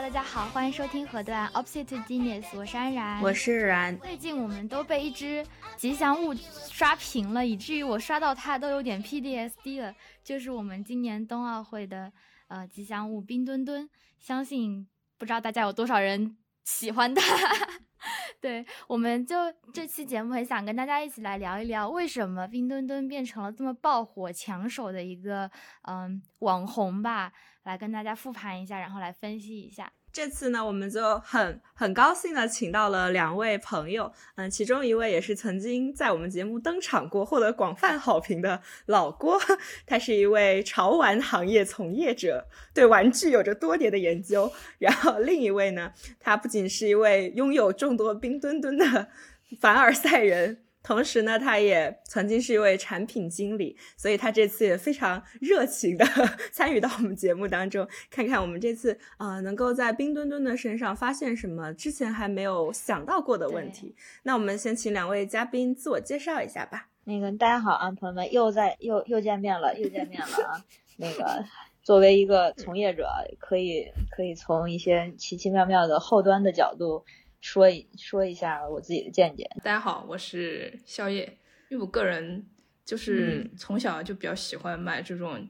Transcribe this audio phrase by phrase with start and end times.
[0.00, 3.96] 大家好，欢迎收听河段 Opposite Genius，我是安然，我是然。
[3.98, 5.46] 最近我们都被一只
[5.76, 9.94] 吉祥物刷屏了，以至于我刷到它都有点 PDSD 了。
[10.24, 12.10] 就是我们今年冬奥会的
[12.48, 17.22] 呃吉祥物冰墩墩，相信不知道大家有多少人喜欢它。
[18.40, 19.36] 对，我们就
[19.74, 25.50] 这期节目很想跟大家一起来聊一聊，为什么冰墩墩变成了这么爆火抢手的一个
[25.82, 27.30] 嗯网红吧，
[27.64, 29.92] 来跟大家复盘一下，然后来分析一下。
[30.12, 39.38] 这次呢，我们就很很高兴的请到了两位朋友，嗯，其中一位也是曾经在我们节目登场过、获得广泛好评的老郭，
[39.86, 44.50] 他是一位潮玩行业从业者，对玩具有着多年的研究。
[44.78, 49.08] 然后另一位呢，他不仅是一位拥有众多冰墩墩的
[49.60, 50.64] 凡尔赛人。
[50.82, 56.04] 同时呢，他也曾经是一位产品经理，所以他这次也非常热情的
[56.50, 63.94] 参与到我们节目当中，看看我们这次啊能够在冰墩墩的身上发现什么之前还没有想到过的问题。
[64.22, 66.88] 那我们先请两位嘉宾自我介绍一下吧。
[67.04, 70.64] 那个大家好啊，朋友们，又在又又见面了，又见面了啊。
[70.96, 71.44] 那个
[71.82, 73.06] 作为一个从业者，
[73.38, 77.04] 可以可以从一些奇奇妙妙的后端的角度。
[77.40, 79.48] 说一说一下我自己的见解。
[79.64, 81.38] 大家好，我是宵夜。
[81.70, 82.46] 因为我个人
[82.84, 85.48] 就是从小就比较喜欢买这种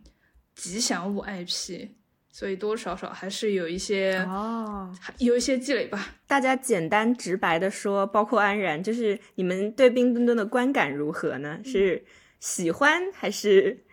[0.55, 1.89] 吉祥物 IP，
[2.31, 6.15] 所以多多少少还是有一些哦，有一些积累吧。
[6.29, 11.61] 大家简单直白的说，包括安然，就是你们对冰墩墩的观感如何呢？
[11.65, 12.05] 是
[12.39, 13.85] 喜欢还是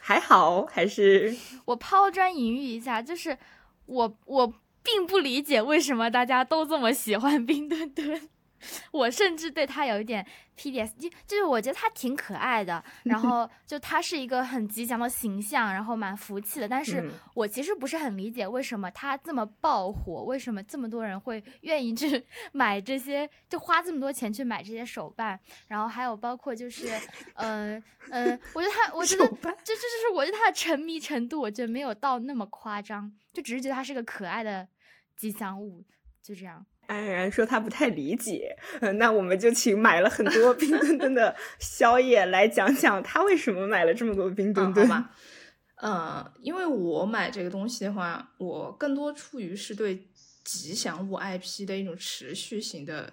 [0.00, 0.66] 还好？
[0.66, 1.32] 还是
[1.66, 3.38] 我抛砖引玉一下，就是
[3.86, 4.52] 我我。
[4.86, 8.28] 并不理解为什么大家都这么喜欢冰墩墩，
[8.92, 10.24] 我甚至对他有一点
[10.56, 10.92] PDS，
[11.26, 16.68] 就是我觉得他挺可爱的， 然后就他是一个很吉祥的形象，然后蛮福气的。
[16.68, 25.38] 但是我其实不是很理解为什么他这么爆火，为什么这么多人会愿意去 买这些，就花这么多钱去买这些手办，
[25.68, 26.88] 然后还有包括就是，
[27.34, 34.66] 嗯嗯，我觉得他，我觉得这这就是我对他的沉迷程度，我觉得没有到那么夸张，就只是觉得他是个可爱的。
[35.16, 35.84] 吉祥物
[36.22, 38.56] 就这样，安然说他不太理解，
[38.98, 45.10] 那我们就请买了很多冰墩墩的宵夜来讲讲他为什么买了这么多冰墩墩吧。
[45.76, 50.08] 呃，因为我买这个东西的话，我更多出于是对
[50.42, 53.12] 吉祥物 IP 的一种持续性的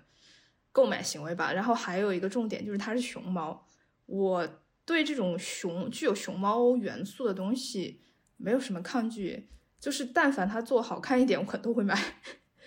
[0.71, 1.51] 购买行为吧。
[1.51, 3.67] 然后还有一个重点就是它是熊猫，
[4.05, 4.47] 我
[4.85, 8.01] 对这种熊具有熊猫元素的东西
[8.37, 9.49] 没有什么抗拒。
[9.83, 11.93] 就是但凡它做好看一点，我可能都会买。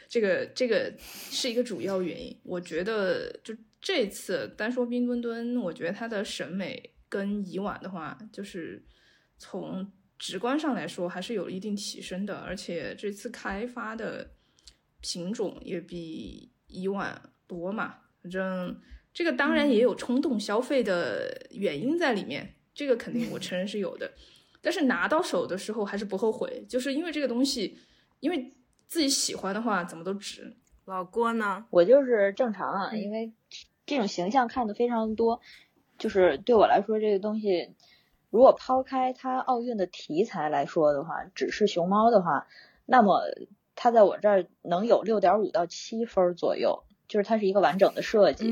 [0.06, 2.38] 这个这个是一个主要原因。
[2.44, 8.84] 我觉得就这次单说冰墩墩，我觉得它的审美跟以往的话，就是
[9.38, 12.34] 从直观上来说还是有一定提升的。
[12.37, 14.32] 而且这次开发的
[15.00, 17.94] 品种也比以往多嘛。
[18.22, 18.78] 反正
[19.15, 24.12] 这个当然也有冲动消费的原因在里面，这个肯定我承认是有的。
[24.66, 27.78] 但是拿到手的时候还是不后悔，就是因为这个东西，
[28.19, 28.53] 因为
[28.88, 30.56] 自己喜欢的话，怎么都值。
[30.87, 31.65] 老郭呢？
[31.71, 33.32] 我就是正常啊，因为
[33.87, 35.41] 这种形象看的非常多，
[35.99, 37.76] 就是对我来说，这个东西
[38.31, 42.49] 如果抛开它奥运的题材来说的话，只是熊猫的话，
[42.87, 43.21] 那么
[43.76, 48.50] 它在我这儿能有六点五到七分左右，就是它是一个完整的设计。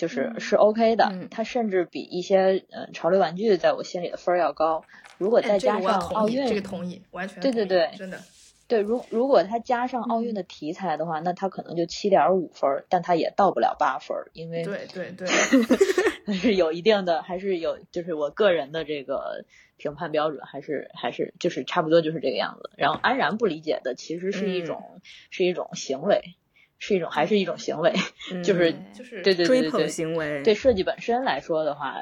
[0.00, 4.82] 就是是 OK 的，它甚至比一些嗯潮流玩具在我心里的分儿要高。
[5.18, 8.18] 如果再加上奥运，这个同意，完全对对对，真的
[8.66, 8.80] 对。
[8.80, 15.28] 如如果它加上奥运的题材的话，那它可能就七点五分，但它也到不了八分，因为对对对，
[16.24, 19.44] 还 是有一定的，还是有，就是我个人的这个
[19.76, 22.70] 评判标准，还是还是就是差不多就是这个样子。
[22.78, 26.22] 然后安然不理解的，其实是一种是一种行为。
[26.80, 27.94] 是一种，还是一种行为，
[28.42, 30.42] 就是就是对对对对追捧行为。
[30.42, 31.94] 对设计本身来说的话，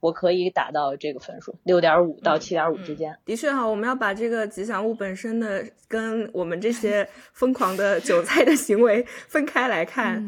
[0.00, 3.16] 我可以打到这个分数，六点五到七点五之间。
[3.26, 10.26] 的确哈，我们要把这个吉祥物本身的跟我们这些疯狂的韭菜的行为分开来看。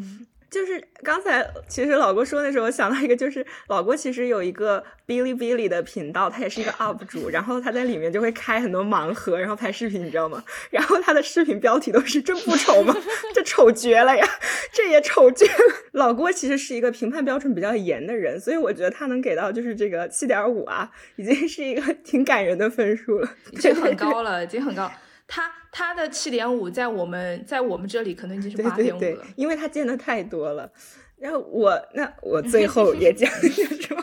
[0.55, 10.45] 就是刚才其实老郭说的时候，我想到一个，就是老郭其实有一个哔哩哔哩的频道，他也是一个 UP 主，然后他在里面就会开很多盲盒，然后拍视频，你知道吗？
[10.71, 12.95] 然后他的视频标题都是“这不丑吗？
[13.35, 14.25] 这丑绝了呀，
[14.73, 24.89] 这也丑绝了。”老郭其实是一个评判标准比较严的人，所以我觉得他能给到就是这个七点五啊，已经是一个 挺感人的分数了，已经很高了，已经很高。
[25.27, 30.71] 他他的七点五在我们在我们这里可能已经是八点五了，因为他见的太多了。
[31.19, 33.97] 然后我那我最 后也讲一下，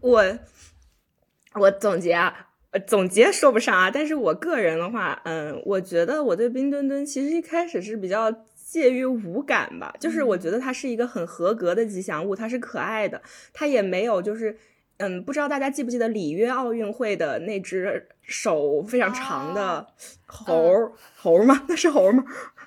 [0.00, 0.38] 我
[1.54, 13.22] 我总结啊，呃，总结说不上啊，但是我个人的话，嗯，我觉得我对冰墩墩其实一开始是比较介于无感吧，就是我觉得它是一个很合格的吉祥物，它是可爱的，
[13.52, 14.58] 它也没有就是，
[15.00, 19.86] 嗯，不知道大家记不记得里约奥运会的那只手非常长的
[20.26, 21.64] 猴猴吗？
[21.68, 22.22] 那是猴吗？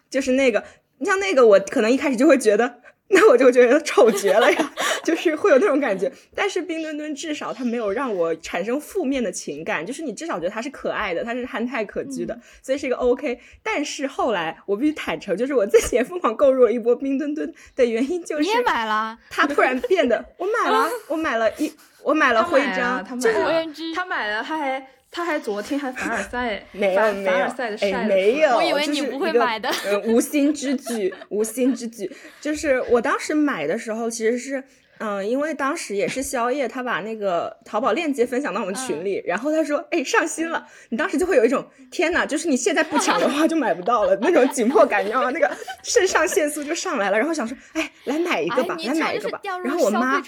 [0.10, 0.64] 就是那个，
[0.98, 2.82] 你像那个，我可能一开始就会觉得。
[3.16, 6.12] 那我就觉得丑 绝了呀，就是会有那种感觉。
[6.34, 13.40] 但是冰墩墩至少它没有让我产生负面的情感，就是你至少觉得它是可爱的，它是憨态可掬的，所以是一个 OK。
[13.62, 19.20] 但是后来我必须坦诚，就是我自己也疯狂购入了一波冰墩墩的原因就是，你也买了？
[19.30, 21.72] 它突然变得，我买了， 我买了一，
[22.04, 23.66] 我买了徽章，他买了，
[23.96, 24.88] 他买了，他还。
[25.16, 27.46] 他还昨天还凡尔赛，没有没有，
[27.82, 32.12] 哎没有，我以为你不会买的，呃，无心之举，无心之举，
[32.42, 34.64] 就是我当时买的时候其实是，
[34.98, 45.30] 嗯，因为当时也是宵夜，他把那个淘宝链接分享到我们群里，然后他说，哎，上新了，你当时就会有一种天呐，就是你现在不抢的话就买不到了那种紧迫感，你知道吗？
[45.30, 45.48] 那个
[45.84, 50.20] 肾上腺素就上来了，然后想说，哎，来买一个吧，来买一个吧，然后我妈。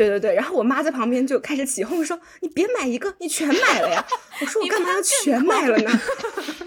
[0.00, 4.02] 对对对，然后我妈在旁边就开始起哄说：“你别买一个，你全买了呀！”
[4.40, 5.90] 我说：“我干嘛要全买了呢？”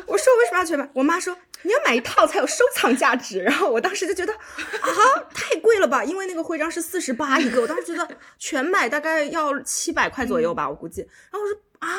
[0.05, 4.89] 我说：“我为什么要全买？”我妈说：“你要买一套才有收藏价值。”然后我当时就觉得啊，
[5.33, 6.03] 太贵了吧？
[6.03, 8.07] 因为那个徽章是四十八一个，我当时觉得
[8.37, 11.01] 全买大概要七百块左右吧，我估计。
[11.01, 11.89] 然后我说：“啊。”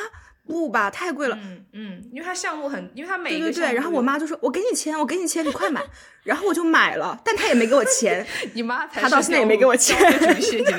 [0.47, 1.37] 不吧，太贵了。
[1.41, 3.73] 嗯嗯，因为它项目很，因为它每对对对。
[3.73, 5.81] 然后我妈就说：“我给你钱，我给你钱，你快买。”
[6.23, 8.25] 然后我就买了，但她也没给我钱。
[8.53, 9.97] 你妈才她到现在也没给我钱。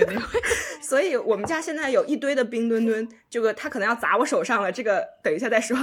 [0.80, 4.72] 所以我们家现在有一堆的冰墩墩，这个她可能要砸我手上了。
[4.72, 5.76] 这个等一下再说。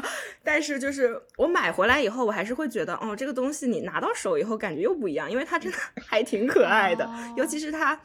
[0.44, 5.78] 但是就是我买回来以后，我还是会觉得，哦，这个东西你拿到手以后感觉又不一样，因为它真的
[6.08, 7.08] 还挺可爱的，
[7.38, 8.00] 尤其是它。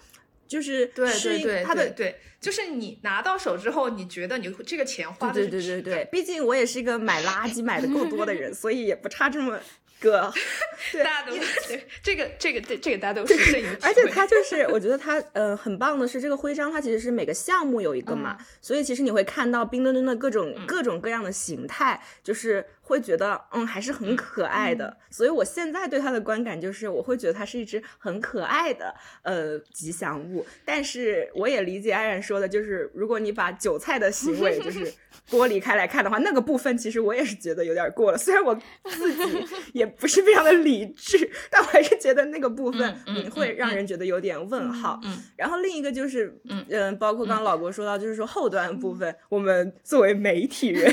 [0.49, 9.61] 就是对对对，他的对，就是你拿到手之后，你觉得你这个钱花的对对对对，毕竟我也是一个买垃圾买的够多的人， 所以也不差这么。
[10.01, 10.33] 个，
[11.03, 11.37] 大家都
[12.05, 24.97] 这个这个这这个大家都是这而且它就是，我觉得它呃很棒的是这个徽章，它其实是每个项目有一个嘛，所以其实你会看到冰墩墩的各种各种各样的形态，就是会觉得嗯还是很可爱的。
[25.11, 30.45] 所以我现在对它的观感就是，我会觉得它是一只很可爱的呃吉祥物。
[30.65, 34.93] 但是我也理解安然说的，就是如果你把韭菜的行为就 是。
[35.31, 38.17] 剥离开来看的话，那个部分其实我也是觉得有点过了。
[38.17, 44.99] 虽然我自己 也不是非常的理智，但我还是觉得那个部分你会让人觉得有点问号。
[45.05, 50.91] 嗯，然后另一个就是嗯嗯，包括刚刚老郭说到，就是说后端部分，我们作为媒体人，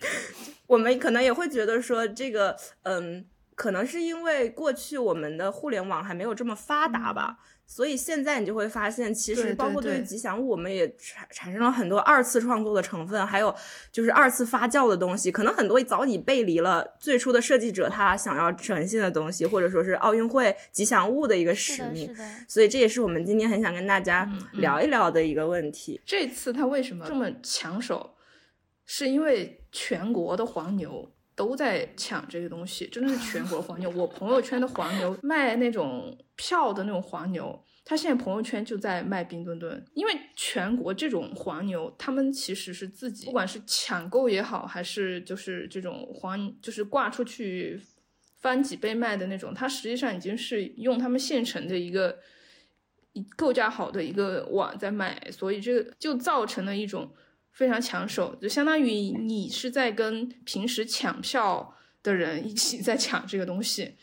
[0.66, 3.24] 我们可能也会觉得说这个嗯，
[3.54, 7.38] 可能是因为过去我们的互联网还没有这么发达吧。
[7.68, 13.52] 所以现在你就会发现，其实包括对于吉祥物，我们也产产生了很多二次创作的成分，还有
[13.90, 15.32] 就是二次发酵的东西。
[15.32, 22.14] 可能很多早已背离了最初的设计者他想要呈现的东西，或者说是奥运会吉祥物的一个使命。
[22.46, 26.00] 所以这也是我们今天很想跟大家聊一聊的一个问题。
[26.06, 28.14] 这次他为什么这么抢手？
[28.84, 31.12] 是因为全国的黄牛。
[31.36, 33.90] 都在抢这个东西，真的是全国黄牛。
[33.90, 39.84] 我朋友圈的黄牛卖那种票的那种黄牛，他现在朋友圈就在卖冰墩墩。
[39.92, 47.78] 因为全国这种黄牛，他们其实是自己，不管是抢购也好，还是就是这种黄，就是挂出去
[48.38, 52.18] 翻几倍卖的那种，他实际上已经是用他们现成的一个
[53.36, 57.12] 构架好的一个网在卖，所以这个就造成了一种。
[57.56, 63.94] 非常抢手，就相当于你是在跟平时抢票的人一起在抢这个东西，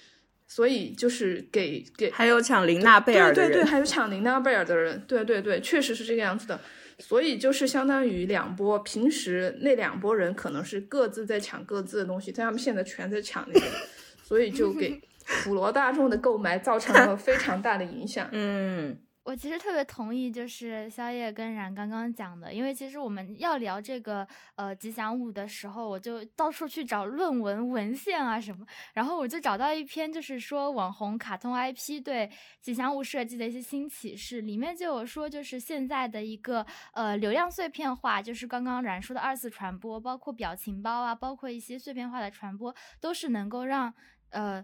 [0.48, 6.60] 所以就是给给还有抢琳娜贝尔的人，对对对，还有抢琳娜贝尔的人，对对对，确实是这个样子的。
[6.98, 13.66] 所以就是相当于两波，平时那两波人可能是各自在抢各自的东西，但他们现在全在抢那个，
[14.24, 15.00] 所以就给
[15.44, 18.28] 普罗大众的购买造成了非常大的影响。
[18.34, 18.98] 嗯。
[19.24, 43.94] 我其实特别同意，就是宵夜跟冉刚刚讲的，因为其实我们要聊这个呃吉祥物的时候，我就到处去找论文文献啊什么，然后我就找到一篇，就是说网红卡通 IP 对吉祥物设计的一些新启示，里面就有说，就是现在的一个呃流量碎片化，就是刚刚冉说的二次传播，包括表情包啊，包括一些碎片化的传播，都是能够让
[44.32, 44.64] 呃。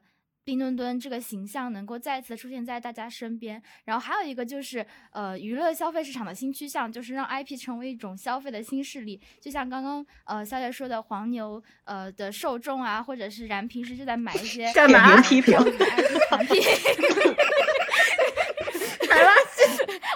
[0.49, 9.21] 冰墩墩这个形象能够再次出现在大家身边，然后还有一个就是，呃，娱乐消费市场的新趋向，就是让 IP 成为一种消费的新势力。
[9.39, 15.21] 就像刚刚呃肖姐说的，黄牛呃的受众啊，或者是然平时就在买一些 干嘛。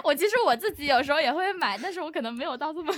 [0.02, 2.92] 我其实我自己有时候也会买，但是我可能没有到这么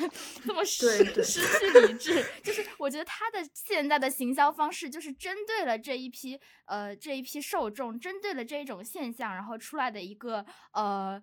[0.45, 2.25] 这么失失去理智。
[2.43, 11.23] 就是我觉得他的现在的行销方式，就是针对了这一批呃这一批受众，针对了这一种现象，然后出来的一个呃。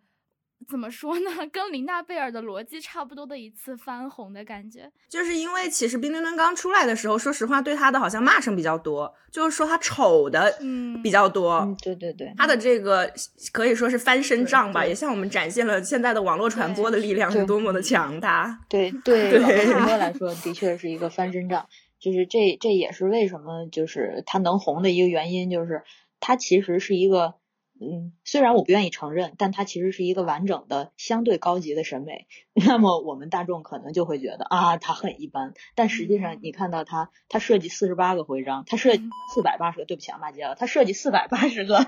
[0.70, 1.30] 怎么说呢？
[1.52, 11.56] 跟琳娜贝尔的逻辑差不多的一次翻红的感觉，就是因为其实冰墩墩刚出来的时候，说实话对他的好像骂声比较多，就是说他丑的嗯比较多。
[11.56, 13.12] 嗯，对对对，他的这个
[13.52, 18.60] 可以说是翻身仗吧，对对也向我们展现了现在的网络传播的力量是多么的强大。
[18.70, 21.68] 对对 对网络传播来说，的确是一个翻身仗。
[22.00, 25.84] 就是这这也是为什么就是他能红的一个原因，就是
[26.20, 27.36] 他其实是一个，
[27.84, 32.28] 嗯，虽然我不愿意承认，但它其实是一个完整的、相对高级的审美。
[32.54, 35.54] 那么我们大众可能就会觉得啊，它很一般。
[35.76, 41.88] 但实际上，你看到它，它设计四十八个徽章，它设计四百八十个，对不起啊，骂街了，它设计四百八十个。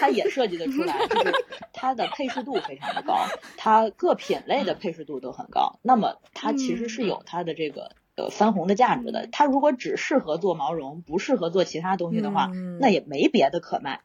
[0.00, 1.32] 它也设计得出来，就是
[1.72, 3.16] 它的配饰度非常的高，
[3.56, 5.78] 它各品类的配饰度都很高。
[5.80, 9.28] 那么它其实是有它的这个呃翻红的价值的。
[9.30, 14.00] 它如果只适合做毛绒，不适合做其他东西的话，嗯那也没别的可卖。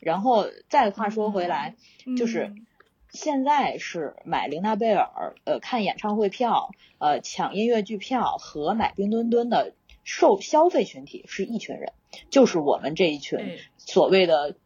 [0.00, 1.74] 然后再话说回来，
[2.16, 2.66] 就是嗯
[3.08, 9.72] 现在是买玲娜贝尔，呃，看演唱会票，呃，抢音乐剧票和买冰墩墩的
[10.04, 11.92] 受消费群体是一群人，
[12.28, 14.56] 就是我们这一群所谓的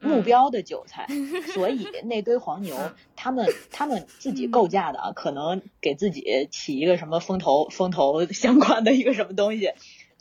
[0.00, 1.06] 目嗯标的韭菜。
[1.54, 9.70] 所以那堆黄牛嗯，他们 他们自己构架的啊，可能给自己起一个什么风投风投相关的一个什么东西，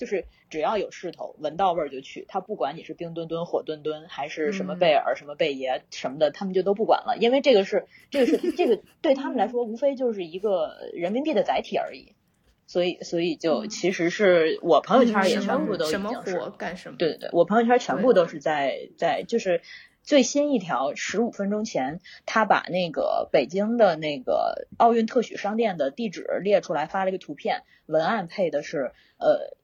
[0.01, 2.25] 就是只要有势头，闻到味儿就去。
[2.27, 12.15] 他不管你是冰墩墩、火墩墩，还是什么嗯贝尔、什么贝爷什么的，他们就都不管了，因为这个是这个是这个 对他们来说，无非就是一个人民币的载体而已。
[12.65, 16.97] 所以，所以就嗯其实是我朋友圈也全部都什么火干什么？
[16.97, 19.61] 对对对，我朋友圈全部都是在在就是
[20.01, 29.60] 最新一条，十五分钟前，他把那个北京的那个奥运特许商店的地址列出来，发了一个图片，文案配的是呃。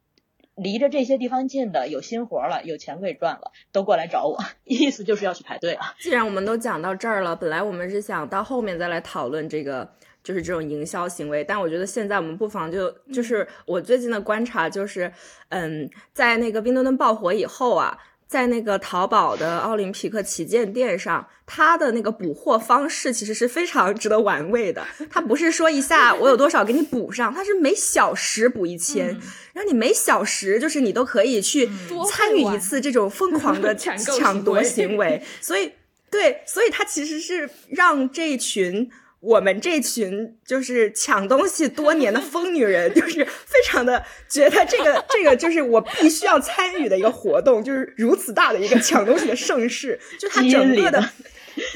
[0.58, 5.94] 离着这些地方近的有新活了，有钱可以赚了，都过来找我， 意思就是要去排队啊。
[6.00, 9.88] 既然我们都讲到这儿了，本来我们是想到后面再来讨论这个，
[10.24, 15.12] 就是这种营销行为，但我觉得现在我们不妨就就是我最近的观察就是，
[15.50, 17.98] 嗯，在那个冰墩墩爆火以后啊。
[18.28, 24.86] 在那个淘宝的奥林匹克旗舰店上，它的那个补货方式其实是非常值得玩味的。
[25.10, 29.22] 它不是说一下我有多少给你补上，它是每小时补一千、嗯
[29.54, 31.68] 然后你每小时就是你都可以去
[32.12, 33.98] 参与一次这种疯狂的 抢
[34.44, 35.72] 夺行为行为，所以
[36.12, 38.88] 对，所以它其实是让这群
[39.20, 51.04] 我们这群就是抢东西多年的疯女人，就是非常的觉得这个这个就是我必须要参与的一个活动，就是如此大的一个抢东西的盛世，就它整个的。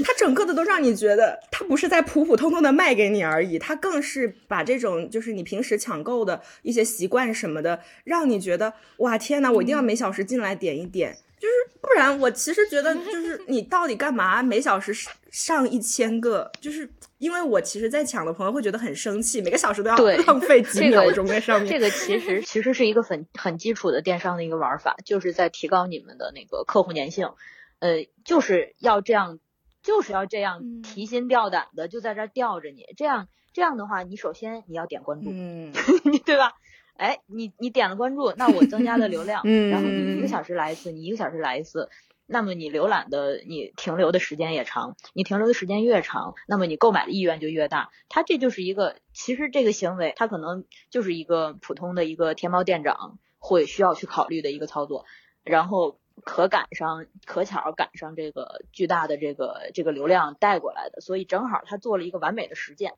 [0.05, 14.93] 它整个的都让你觉得，它不是在普普通通的卖给你而已，它更是把这种就是你平时抢购的一些习惯什么的，让你觉得哇天呐，我一定要每小时进来点一点，就是不然我其实觉得就是你到底干嘛每小时
[15.31, 21.67] 上一千个，就是因为我其实，在抢的朋友会觉得很生气，每个小时都要对 浪费几这个秒钟在上面。
[21.67, 27.31] 这个其实其实是一个很很基础的电商的一个玩法，就是在提高你们的那个客户粘性，
[27.79, 29.39] 呃，就是要这样，
[29.81, 35.73] 就是要这样嗯提心吊胆的就在这儿吊着你，这样这样的话，你首先你要点关注，嗯，
[36.23, 36.53] 对吧？
[37.01, 41.89] 哎，你你点了关注，那我增加了流量， 嗯然后你一个小时来一次，你一个小时来一次，
[42.27, 47.89] 那么你浏览的你停留的时间也长，你停留的时间越长，那么你购买的意愿就越大。
[48.07, 55.05] 他这就是一个，其实这个行为他可能就是一个普通的一个天猫店长会需要去考虑的一个操作，
[55.43, 62.93] 然后可赶上可巧赶上这个巨大的这个这个流量带过来的，所以正好他做了一个完美的实践。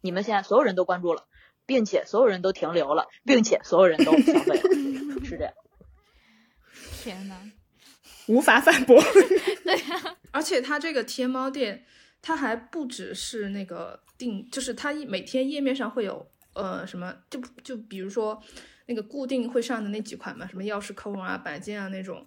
[0.00, 1.24] 你们现在所有人都关注了。
[1.68, 4.62] 并且所有人都停留了，并且所有人都消费了，
[5.22, 5.52] 是这样。
[7.04, 7.34] 天呐，
[8.26, 8.98] 无法反驳。
[9.64, 9.78] 对
[10.30, 11.84] 而且它这个天猫店，
[12.22, 18.42] 它还不只是那个定，就是它一每天页面上会有呃什么，就就比如说
[18.86, 22.26] 那个固定会上的那几款嘛，什么钥匙扣啊、摆件啊那种，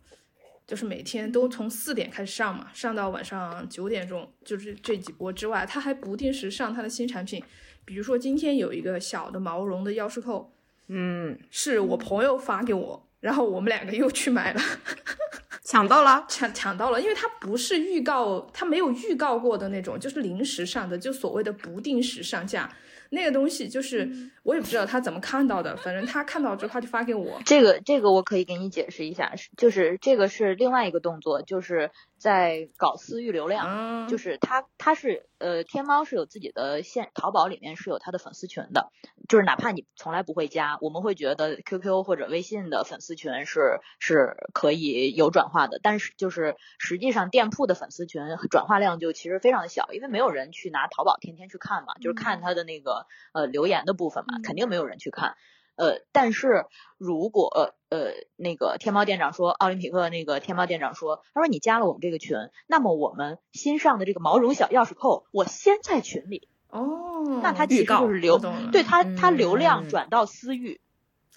[0.68, 7.44] 就是每天都从四点开始上嘛，上到晚上九点钟，就是这几波之外，他还不定时上他的新产品，
[7.86, 10.52] 比如说今天有一个小的毛绒的钥匙扣，
[10.88, 14.62] 嗯，是我朋友发给我，然后我们两个又去买了。
[15.64, 16.26] 抢到了。
[16.28, 22.70] 抢抢到了，因为它不是预告，它没有预告过的那种，就是临时上的，就所谓的不定时上架
[23.12, 24.10] 那个东西，就是
[24.44, 27.40] 我也不知道他怎么看到的，反正他看到之后他就发给我。
[27.46, 38.92] 这个这个我可以给你解释一下，是就是这个是另外一个动作，就是在搞私域流量，嗯，就是他他是呃天猫是有自己的线，淘宝里面是有他的粉丝群的，
[39.28, 55.36] 就是哪怕你从来不会加，我们会觉得 QQ 或者微信的粉丝群是是可以有转化的，但是就是实际上店铺的粉丝群转化量就其实非常的小，因为没有人去拿淘宝天天去看嘛，就是看他的那个呃留言的部分嘛，肯定没有人去看。
[55.76, 56.66] 呃，但是
[56.98, 62.38] 如果呃呃那个天猫店长说，奥林匹克那个天猫店长说，他说你加了我们这个群，
[62.68, 68.40] 那么我们新上的这个毛绒小钥匙扣，我先在群里，哦，那他其实就是流，
[68.72, 70.82] 对他他流量转到私域，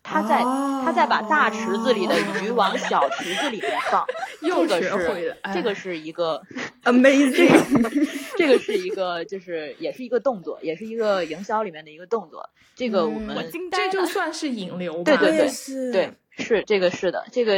[0.05, 4.07] 他在他在把大池子里的鱼往小池子里面放，
[4.43, 6.41] 又这个是学会了，这个是一个
[6.85, 7.51] amazing，
[8.37, 12.51] 这个是一个就是也是一个动作，也是一个营销里面的一个动作。
[12.77, 13.89] 这个我嗯们我这。
[13.91, 17.55] 就算是引流吧，对对对是对，是这个是的，这个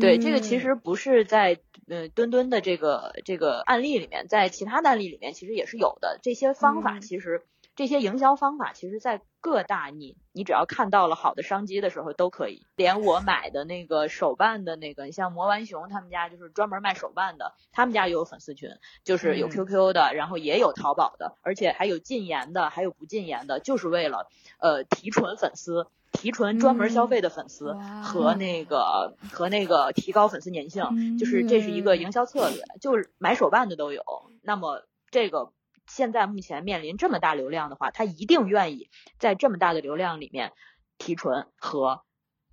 [0.00, 6.20] 对这个其嗯实不是在呃墩墩的这个这个案例里面，在其他的案例里面其实也是有的。
[6.22, 7.42] 这些方法嗯其实、
[7.80, 12.66] 这些营销方法，其实在各大你你只要看到了好的商机的时候都可以。
[12.76, 18.68] 连我买的那个手办的那个，你像魔玩熊他们家就是专门卖手办的，他们家也有粉丝群，
[19.02, 25.86] 就是有嗯 QQ 的，然后也有淘宝的，而且还有禁言的，还有不禁言的，就是为了呃提纯粉丝。
[26.12, 27.72] 提纯专门消费的粉丝
[28.02, 34.02] 和那个、和那个提高粉丝粘性，就是这是一个营销策略，就是买手办的都有。
[34.42, 35.52] 那么这个
[35.90, 40.52] 现在目前面临这么大流量的话，他一定愿意在这么大的流量里面
[40.98, 42.02] 提纯和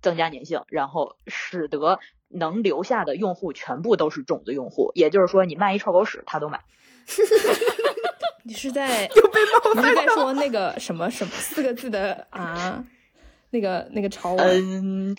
[0.02, 4.90] 增加粘性，然后使得能留下的用户全部都是种子用户。
[4.94, 6.60] 也就是说，你卖一臭狗屎，他都买。
[8.44, 12.84] 你是在你是在说那个什么什么四个字的啊？
[13.50, 15.16] 那个那个潮玩，嗯，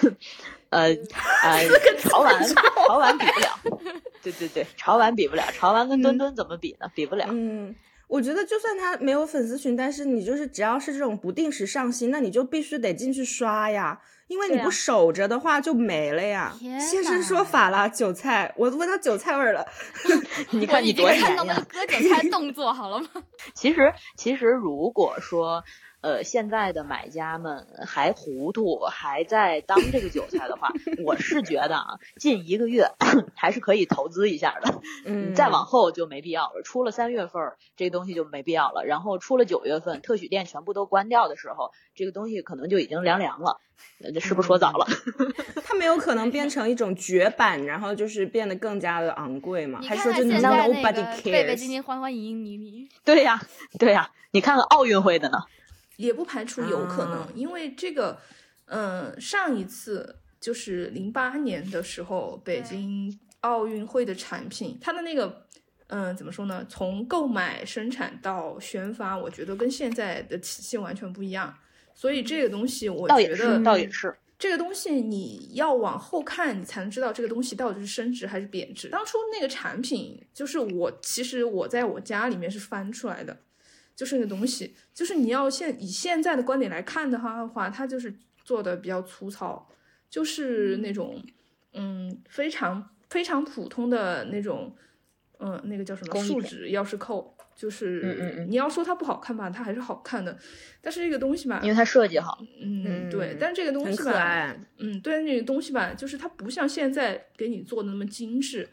[0.70, 0.88] 呃
[1.42, 3.80] 呃，潮玩潮玩比不了，
[4.22, 6.86] 对对对，潮玩比不了，潮玩跟墩墩怎么比呢？
[6.94, 7.26] 比不了。
[7.30, 7.74] 嗯，
[8.08, 16.54] 我觉得就算他没有粉丝群，但是你就是只要是这种不定时上新，那你就必须得进去刷呀，因为你不守着的话就没了呀。
[16.60, 19.66] 现身呐说法了，韭菜，我闻到韭菜味儿了。
[20.52, 21.66] 你我已经看你多看到那个黏呀！
[21.68, 23.08] 割韭菜动作好了吗？
[23.54, 25.62] 其实其实如果说。
[26.02, 30.72] 呃，现在的买家们还糊涂，还在当这个韭菜的话，
[31.04, 32.86] 我是觉得啊，近一个月
[33.36, 34.80] 还是可以投资一下的。
[35.04, 36.62] 嗯，再往后就没必要了。
[36.64, 38.84] 出了三月份儿，这个东西就没必要了。
[38.86, 43.60] 然后出了九月份，特许店全部都关掉的时候，这个东西可能就已经凉凉了。
[44.02, 44.86] 呃这是不是说早了？
[45.64, 49.80] 它没有可能变成一种绝版，然后就是变得更加的昂贵嘛？
[49.82, 51.56] 还是说就看看现在那 nobody 个贝贝 cares？
[51.56, 53.40] 今天欢欢迎迎你你，对呀，
[53.78, 55.38] 对呀，你看看奥运会的呢。
[56.00, 58.18] 也不排除有可能，啊因为这个，
[58.66, 65.46] 嗯、上一次就是零八年的时候，北京奥运会的产品，它的那个，
[65.88, 66.64] 嗯、怎么说呢？
[66.68, 71.54] 从购买、生产到宣发，我觉得跟现在的体系完全不一样。
[71.94, 74.16] 所以这个东西，我觉倒也是，得倒也是。
[74.38, 78.88] 这个东西你要往后看，你才能知道这个东西到底是升值还是贬值。
[78.88, 83.36] 当初那个产品，就是我其实我在我家里面是翻出来的，
[84.00, 89.68] 就是那个东西，就是你要现以现在的观点来看的话的话，它就是做的比较粗糙，
[90.08, 91.22] 就是那种
[91.74, 94.74] 嗯非常非常普通的那种
[95.38, 97.36] 嗯那个叫什么树脂钥匙扣。
[97.54, 100.34] 就是你要说它不好看吧，它还是好看的，
[100.80, 102.42] 但是这个东西吧，因为它设计好。
[102.58, 108.66] 嗯，对嗯，但这个东西吧，嗯，对，那个东西吧，就是它不像现在给你做的那么精致。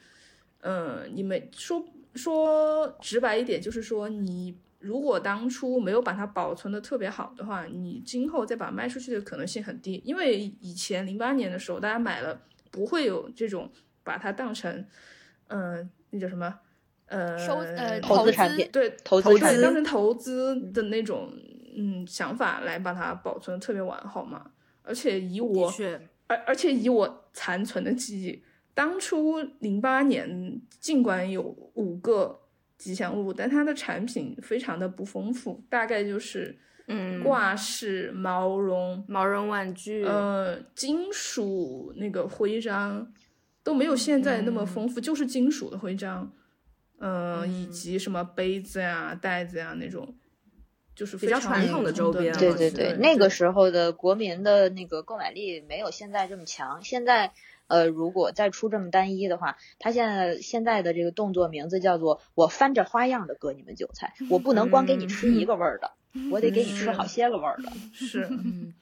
[0.62, 1.86] 嗯，你们说
[2.16, 13.72] 说直白一点，就是说你如果当初没有把它保存的特别好的话，你今后再把它卖出去的可能性很低，因为以前零八年的时候，大家买了不会有这种
[14.04, 14.86] 把它当成，
[15.48, 16.60] 嗯，那叫什么？
[17.08, 21.32] 呃，收呃投资产品对，投资对产品当成投资的那种
[21.76, 24.52] 嗯想法来把它保存得特别完好嘛。
[24.84, 25.72] 而且以我，
[26.28, 31.42] 而而且以我残存的记忆，当初零八年尽管有
[31.76, 32.42] 五个
[32.78, 43.12] 吉祥物，但它的产品非常的不丰富，大概就是嗯，挂饰、毛绒、毛绒玩具，呃金属那个徽章
[43.64, 46.32] 都没有现在那么丰富，就是金属的徽章，
[47.00, 50.16] 呃，以及什么杯子呀、袋子呀那种。
[50.96, 56.84] 就是比较非常传统的周边对对对，那个时候的国民的那个购买力没有现在这么强。
[56.84, 57.34] 现在，
[57.68, 65.92] 呃，如果再出这么单一的话，他现在现在的这个动作名字叫做“我翻着花样的割你们韭菜 ”，我不能光给你吃一个味儿的，
[66.32, 67.72] 我得给你吃好些个味儿的。
[67.94, 68.30] 是，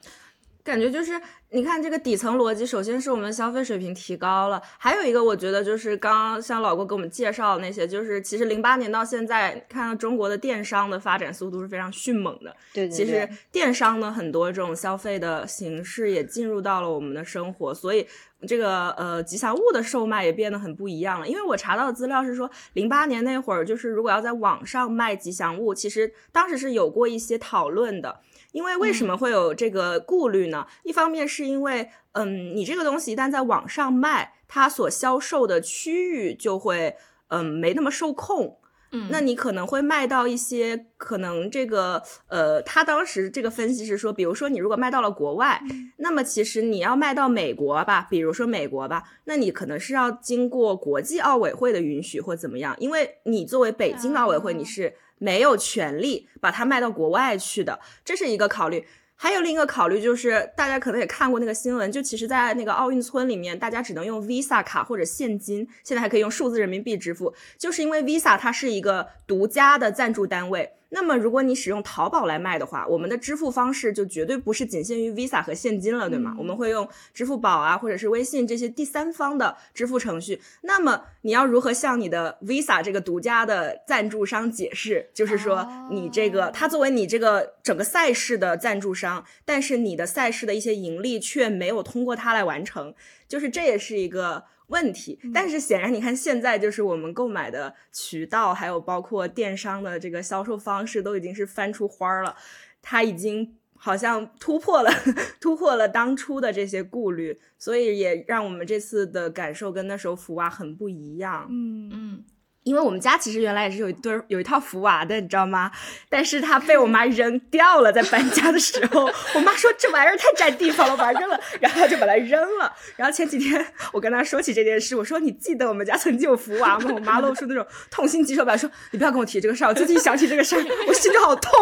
[0.64, 12.54] 感觉就是你看这个底层逻辑，首先是我们消费水平提高了，还有一个我觉得就是刚刚像老郭给我们介绍的那些，就是其实零八年到现在，看到中国的电商的发展速度是非常迅猛的。
[12.74, 18.04] 对对其实电商的，很多这种消费的形式也进入到了我们的生活，所以
[18.46, 21.28] 这个呃吉祥物的售卖也变得很不一样了。
[21.28, 28.20] 因为我查到的资料是说，零八年那会儿，就是如果要在网上卖吉祥物，其实当时是有过一些讨论的。
[28.52, 30.66] 因为为什么会有这个顾虑呢？
[30.82, 36.96] 一方面是因为，嗯，你这个东西一旦在网上卖，它所销售的区域就会，
[37.28, 38.58] 嗯，没那么受控。
[38.92, 45.60] 嗯，那你可能会卖到一些可能这个呃，他当时这个分析是说，比如说你如果卖到了国外，
[45.96, 58.86] 那么其实你要卖到美国吧，比如说美国吧，那你可能是要经过国际奥委会的允许或怎么样，因为你作为北京奥委会，你是没有权利把它卖到国外去的，这是一个考虑。
[59.18, 70.75] 还有另一个考虑就是，大家可能也看过那个新闻，就其实，在那个奥运村里面，大家只能用 Visa 卡或者现金，现在还可以用数字人民币支付，就是因为 Visa 它是一个独家的赞助单位。
[70.90, 76.32] 那么，如果你使用淘宝来卖的话，我们的支付方式就绝对不是仅限于 Visa 和现金了，对吗？
[76.34, 80.40] 嗯我们会用支付宝啊，或者是微信这些第三方的支付程序。
[80.62, 85.10] 那么，你要如何向你的 Visa 这个独家的赞助商解释？
[85.12, 92.94] 就是说，你这个哦它作为你这个整个赛事的赞助商，但是你的赛事的一些盈利却没有通过它来完成，
[93.26, 95.18] 就是这也是一个问题。
[95.32, 102.36] 但是显然，你看现在就是我们购买的渠道，还有包括电商的这个销售方式，都已经是翻出花儿了，
[102.80, 103.56] 它已经。
[103.78, 104.90] 好像突破了，
[105.38, 111.46] 突破了当初的这些顾虑，所以也让我们这次的感受跟那时候福娃很不一样。
[111.50, 112.24] 嗯嗯，
[112.66, 115.70] 因为我们家其实原来也是有一对儿有一套福娃的，你知道吗？
[116.08, 122.74] 但是它被我妈扔掉了，在搬家的时候，我妈说这玩意儿太占地方了，把它扔了，然后她就把它扔了。
[122.96, 126.90] 然后前几天我跟她说起这件事，我说你记得我们家曾经有福娃吗？
[126.92, 131.52] 我妈露出那种痛心疾首表情，说你不要跟我提这个事儿，我最近想起这个事儿，我心里好痛，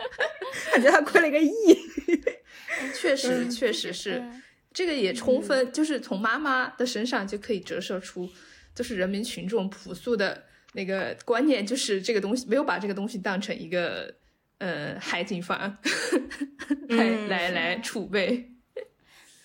[0.70, 1.50] 感觉她亏了一个亿。
[2.94, 4.18] 确实确实是。
[4.18, 4.42] 嗯
[4.76, 8.28] 这个也充分就是从妈妈的身上就可以折射出，
[8.76, 14.14] 就是人民群众朴素的那个观念，就是这个东西没有把这个东西当成一个
[14.58, 18.52] 呃海景房来、嗯来来储备。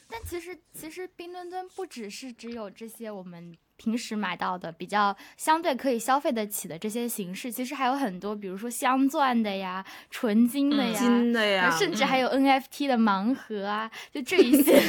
[0.09, 14.81] 但其实其实冰墩墩不只是只有这些我们平时买到的比较相对可以消费得起的这些形式，其实还有很多，比如说镶钻的呀、纯金的嗯呀，金的呀，甚至还有 NFT 的盲盒啊，就这一系列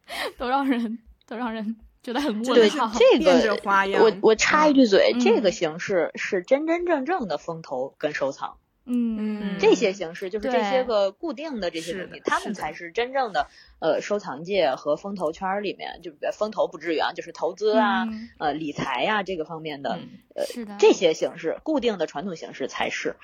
[0.38, 2.92] 都让人都让人觉得很对问号。
[2.96, 8.58] 这变着个花样我我插一句嘴，嗯这个形式是真真正正的风投跟收藏。
[8.86, 13.48] 嗯，这些形式就是这些个固定的这些东西，他们才是真正的
[13.80, 23.16] 呃收藏界和风投圈儿里面，就风投不至于啊，就是投资啊、嗯呃理财呀、这个方面的、嗯呃是的，这些形式，固定的传统形式才是。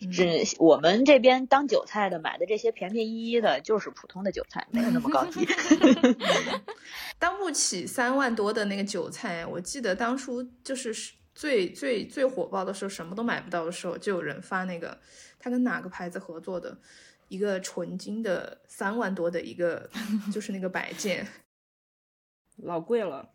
[0.00, 5.46] 嗯是我们这边当韭菜的买的这些便便宜宜的，就是普通的韭菜，没有那么高级。
[7.18, 10.94] 当不起三万多的那个韭菜，我记得当初就是
[11.34, 14.96] 最最最火爆的时候，什么都买不到的时候，就有人发那个
[15.38, 16.78] 他跟哪个牌子合作的
[17.28, 19.90] 一个纯金的三万多的一个，
[20.32, 21.26] 就是那个摆件。
[22.62, 23.30] 老贵了。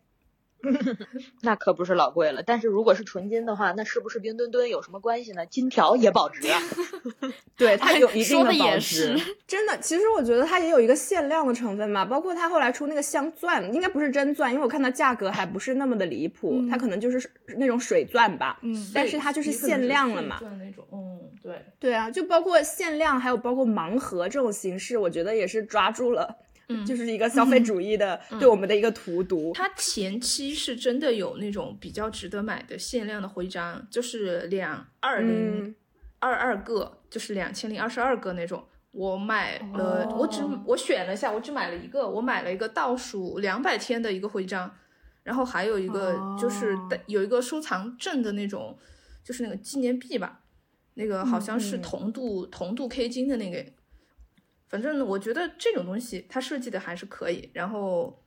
[1.42, 5.44] 那可不是老贵了，但是如果是纯金的话，那是不是冰墩墩有什么关系呢？
[5.46, 6.60] 金条也保值啊。
[7.56, 9.36] 对，它有一定的保值是。
[9.46, 18.58] 真的，其实我觉得它也有一个限量的成分嘛，包括它后来出那个镶钻，应该不是真钻，因为我看它价格还不是那么的离谱，嗯它可能就是那种水钻吧。
[18.62, 26.36] 嗯但是它就是限量了嘛对那种，嗯，对，对啊，就包括限量，还有包括盲盒这种形式，我觉得也是抓住了，
[26.68, 26.84] 嗯。
[26.84, 29.52] 就是一个消费主义的、对我们的一个荼毒。
[29.54, 35.74] 它前期是真的有那种比较值得买的限量的徽章，就是两二零嗯。
[36.18, 38.64] 二二个，就是两千零二十二个那种。
[38.92, 44.72] 我买了，哦我只我选了一下，我只买了一个，我买了一个倒数两百天的一个徽章，
[45.24, 46.88] 然后还有一个就是哦。
[47.06, 48.78] 有一个收藏证的那种，
[49.24, 50.40] 就是那个纪念币吧，
[50.94, 51.82] 那个好像是嗯。
[51.82, 53.62] 铜镀铜镀 K 金的那个，
[54.74, 57.48] 反正我觉得这种东西它设计的还是可以。
[57.52, 58.20] 然后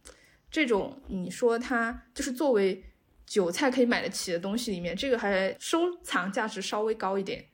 [0.49, 2.81] 这种你说它就是作为
[3.25, 7.45] 韭菜可以买得起的东西里面，这个还收藏价值稍微高一点，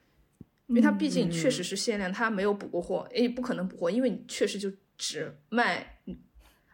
[0.67, 5.97] 因为它毕竟确实是限量，它没有补过货，也不可能补货，因为你确实就只卖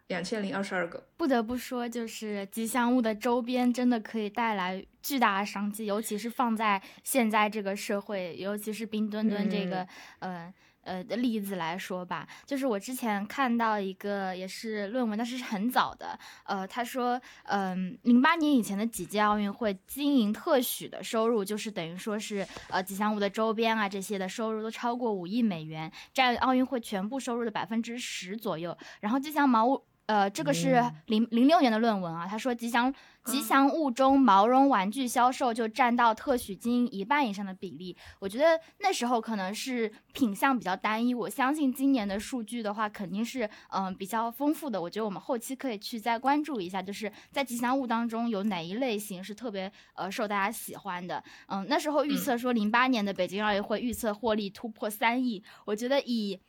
[0.08, 1.08] 两千零二十二个。
[1.16, 9.88] 不得不说，就是吉祥物的周边真的可以带来巨大的商机，尤其是放在现在这个社会，尤其是冰墩墩这个，
[10.20, 10.54] 呃
[10.90, 28.76] 呃例子来说吧，就是我之前看到一个也是论文，但是是很早的，呃，他说，嗯，零八年以前的几届奥运会经营特许的收入，就是等于说是呃吉祥物的周边啊这些的收入都超过五亿美元，占奥运会全部收入的百分之十左右。
[29.00, 32.26] 然后吉祥毛呃，这个是零零六年的论文啊。
[32.26, 32.92] 他说，吉祥
[33.26, 37.96] 吉祥物中毛绒玩具销售就占到特许经营一半以上的比例。
[38.20, 41.14] 我觉得那时候可能是品相比较单一。
[41.14, 44.82] 我相信今年的数据的话，肯定是嗯比较丰富的。
[44.82, 51.24] 我觉得我们后期可以去再关注一下，就是在吉祥物当中有哪一类型是特别呃受大家喜欢的。
[51.50, 55.44] 嗯，那时候预测说零八年的北京奥运会预测获利突破三亿。
[55.66, 56.40] 我觉得以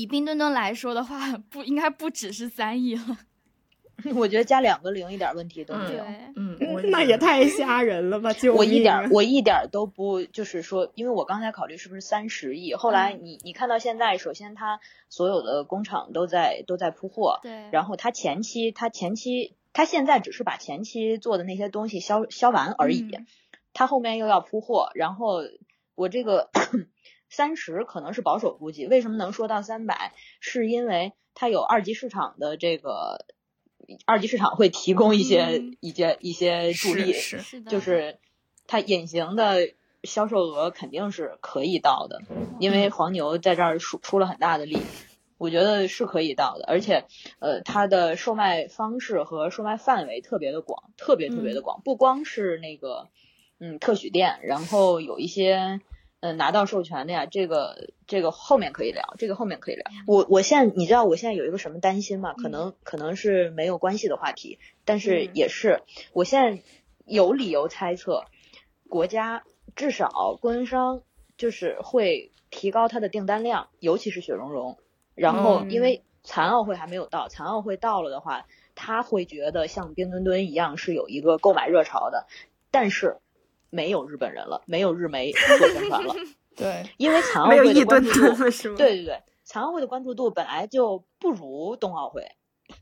[0.00, 3.18] 以冰墩墩来说的话，不应该不只是三亿了。
[4.14, 6.04] 我觉得加两个零一点问题都没有。
[6.36, 6.58] 嗯，
[6.92, 8.30] 那也太吓人了吧！
[8.34, 23.08] 就我一点我一点都不就是说，因为我刚才考虑是不是三十亿，后来你你看到现在，首先它所有的工厂都在都在铺货，对，然后它前期它前期它现在只是把前期做的那些东西销销完而已，
[23.72, 25.38] 它后面又要铺货，然后
[25.94, 26.50] 我这个。
[27.36, 30.14] 三十可能是保守估计，为什么能说到三百？
[30.40, 33.26] 是因为它有二级市场的这个
[34.06, 38.18] 二级市场会提供一些一些一些助力，是就是
[38.66, 39.68] 它隐形的
[40.02, 42.22] 销售额肯定是可以到的，
[42.58, 44.78] 因为黄牛在这儿出出了很大的力，
[45.36, 47.04] 我觉得是可以到的，而且
[47.38, 53.08] 呃它的售卖方式和售卖范围特别的广，特别特别的广，不光是那个
[53.60, 55.82] 嗯特许店，然后有一些。
[56.26, 59.84] 嗯，拿到授权的呀，这个这个后面可以聊，这个后面可以聊。
[60.08, 62.34] 我我现在你知道我现在有一个什么担心吗？
[62.34, 66.62] 可能可能是没有关系的话题，但是也是，我现在
[67.04, 68.24] 有理由猜测，
[68.88, 69.44] 国家
[69.76, 71.02] 至少供应商
[71.36, 74.78] 就是会提高它的订单量，尤其是雪融融。
[75.14, 82.26] 然后因为残奥会还没有到，残奥会到了的话，他会觉得像冰墩墩一样是有一个购买热潮的，
[82.72, 83.18] 但是。
[83.70, 86.14] 没有日本人了，没有日媒做宣传了。
[86.56, 92.26] 对，因为残奥会的关注度，对对对，残奥会的关注度本来就不如冬奥会。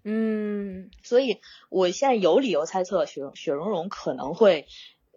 [0.05, 4.67] 嗯，所以我现在有理由猜测雪雪融融可能会，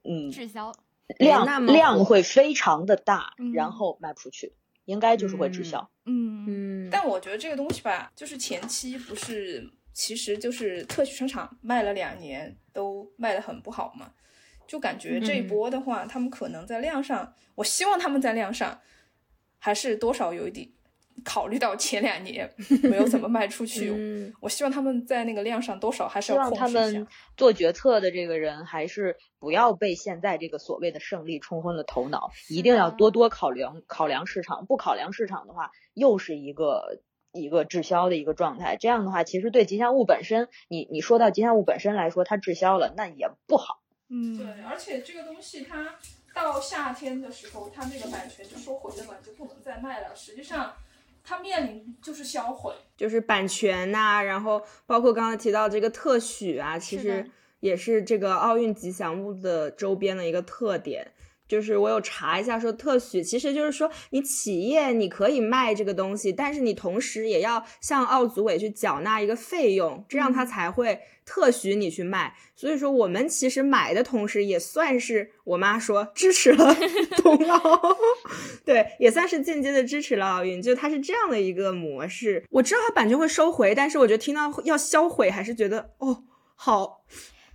[0.04, 0.74] 嗯，滞销
[1.20, 5.90] 量量会非常的大，然后卖不出去，应该就是会滞销。
[6.06, 14.12] 嗯嗯，但我觉得这个东西吧，就是前期不是，其实就是特许商场卖了两年都卖的很不好嘛。
[14.68, 18.80] 就感觉这一波的话，他们可能在量上，我希望他们在量上
[19.58, 20.70] 还是多少有一点
[21.24, 22.54] 考虑到前两年
[22.84, 26.68] 没有怎么卖出去，我希望他们在那个量上多少还是要控制一下。
[26.68, 34.66] 他们做决策的这个人还是不要被现在这个所谓的胜利冲昏了头脑，一定要多多考量考量市场。
[34.68, 37.00] 不考量市场的话，又是一个
[37.32, 38.78] 一个滞销的一个状态。
[38.78, 43.80] 这样的话，其实对吉祥物本身，你你说到吉祥物本身来说，它滞销了，那也不好。
[44.10, 45.96] 嗯，对，而且这个东西它
[46.34, 50.15] 到夏天的时候，它那个版权就收回了嘛，就不能再卖了。
[50.15, 50.74] 实际上，
[51.24, 61.12] 它面临就是销毁，就是版权呐，然后包括刚才提到这个特许啊，其实也是这个奥运吉祥物的周边的一个特点。
[61.48, 72.36] 就是我有查一下，说特许其实就是说你企业你可以卖这个东西，但是你同时也要向奥组委去缴纳一个费用，这样他才会特许你去卖。
[72.56, 76.76] 所以说我们其实买的同时也算是我妈说支持了
[77.24, 77.98] 冬奥，
[78.66, 80.62] 对，也算是间接的支持了奥运。
[80.62, 82.44] 就它是这样的一个模式。
[82.50, 86.24] 我知道它版权会收回，但是我觉得听到要销毁，还是觉得哦，
[86.56, 87.04] 好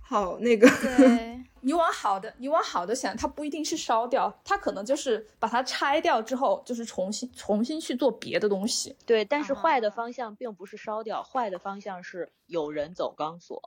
[0.01, 0.67] 好那个。
[0.97, 1.42] 对。
[1.65, 8.93] 你往好的，你往好的想，它不一定是烧掉，它可能就是把它拆掉之后，就是重新重新去做别的东西。
[9.05, 13.61] 对，但是坏的方向并不是烧掉，坏的方向是有人走钢索。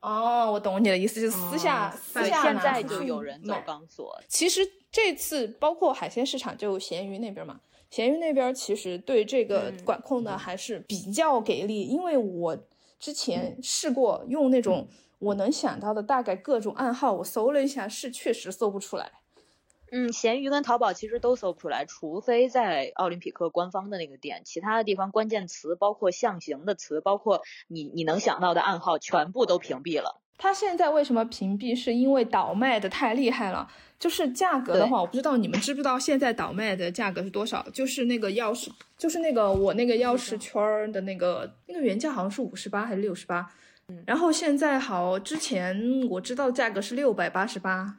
[0.00, 4.20] 哦，我懂你的意思，就是私下私下现在就有人走钢索。
[4.26, 12.58] 其实这次包括海鲜市场，就咸鱼那边嘛，咸鱼那边其实对这个管控的还是比较给力，因为我
[12.98, 14.88] 之前试过用那种。
[15.22, 19.12] 我能想到的大概各种暗号，我搜了一下，是确实搜不出来。
[19.92, 30.20] 嗯，闲鱼跟淘宝其实都搜不出来，除非在奥林匹克官方的那个店，其他的地方关键词，包括象形的词，包括你你能想到的暗号，全部都屏蔽了。
[30.38, 31.76] 它现在为什么屏蔽？
[31.76, 33.68] 是因为倒卖的太厉害了。
[34.00, 37.64] 就是价格的话，我不知道你们知不知道现在倒卖的价格是多少？
[37.72, 43.48] 就是那个钥匙，就是那个我那个钥匙圈的那个那个原价好像是五十八还是六十八。
[44.06, 47.96] 然后现在好，之前我知道价格是六百八十八，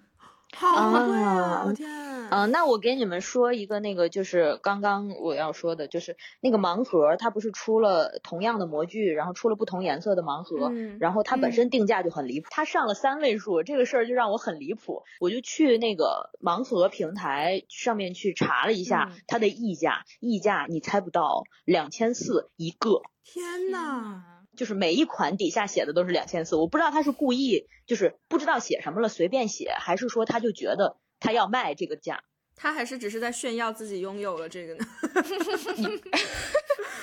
[0.56, 1.63] 好贵啊！
[1.65, 1.89] 我天，
[2.29, 19.17] 嗯，那我给你们说一个那个，就是刚刚我要说的，就是那个盲盒，它不是出了同样的模具，然后出了不同颜色的盲盒，嗯然后它本身定价就很离谱，它上了三位数，这个事儿就让我很离谱，我就去那个盲盒平台上面去查了一下嗯。
[19.27, 23.01] 它的溢价，溢价你猜不到，两千四一个。
[23.23, 32.24] 天呐，就是每一款底下写的都是两千四，我不知道他是故意就是不知道写什么了随便写，还是说他就觉得他要卖这个价。
[32.56, 34.86] 他还是只是在炫耀自己拥有了这个呢？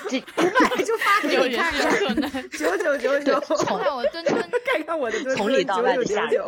[0.09, 0.17] 这
[0.83, 2.49] 就发给你看有可能。
[2.51, 6.41] 九九九九，看看我墩墩，看看我的墩墩，从里到外的吓人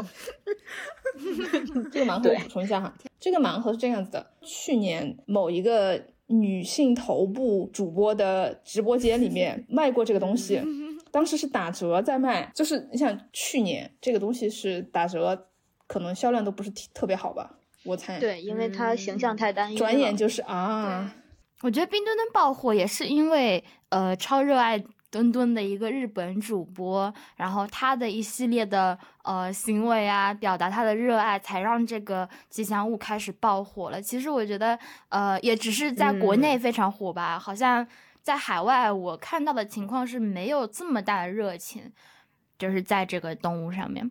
[1.18, 10.62] 9999这个盲盒对我补充一下哈，这个盲盒是这样子的：去年某一个女性头部主播的直播间里面卖过这个东西，
[11.13, 15.49] 当时是打折在卖，就是你想去年这个东西是打折，
[15.86, 17.52] 可能销量都不是挺特别好吧，
[17.86, 19.78] 我猜。，对，因为它形象太单一了。
[19.78, 21.13] 转眼就是啊，
[21.62, 34.02] 我觉得冰墩墩爆火也是因为呃超热爱墩墩的一个日本主播，然后他的一系列的呃行为啊，表达他的热爱，才让这个吉祥物开始爆火了。
[34.02, 37.88] 其实我觉得呃也只是在国内非常火吧，好像
[38.24, 41.92] 在海外我看到的情况是没有这么大的热情，
[42.58, 44.10] 就是在这个动物上面。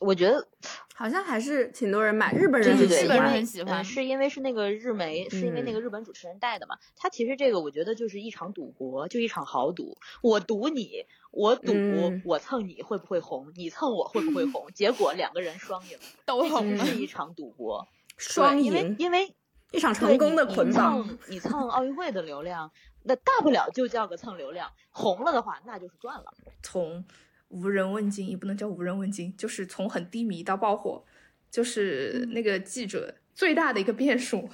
[0.00, 0.48] 我觉得
[0.94, 6.74] 好像还是挺多人买，日本人对对对，日本人因为很喜欢呃是因为是那个日媒，是因为那个嗯日本主持人带的嘛。
[6.96, 9.98] 他其实这个我觉得就是一场赌博，就一场豪赌。
[10.22, 17.86] 我赌你，我赌、嗯我蹭你会不会红，你蹭我会不会红，结果两个人双赢， 都红了是一场赌博。
[18.16, 19.34] 双赢因为赢，因为
[19.72, 20.98] 一场成功的捆绑。
[20.98, 26.24] 你蹭你蹭奥运会的流量，那大不了就叫个蹭流量，红了的话那就是赚了。
[26.62, 27.04] 从
[27.48, 31.04] 无人问津也不能叫无人问津，就是从很低迷到爆火，
[31.50, 34.48] 就是那个记者最大的一个变数，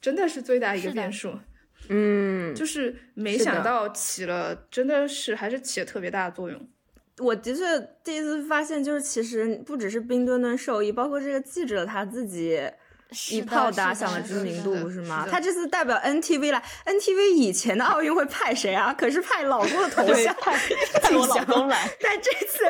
[0.00, 1.38] 真的是最大一个变数。
[1.88, 6.68] 嗯，就是没想到起了，真的是还是起了特别大的作用。
[7.18, 7.64] 我的确
[8.04, 12.60] 第一次发现，就是其实不只是冰墩墩受益，包括这个记者他自己
[13.30, 15.26] 一炮打响了知名度，是吗？
[15.30, 18.92] 他这次代表 NTV 来，NTV 以前的奥运会派谁啊？
[18.92, 20.56] 可是派老郭的头像， 派
[21.02, 22.64] 派我老公来，但这次。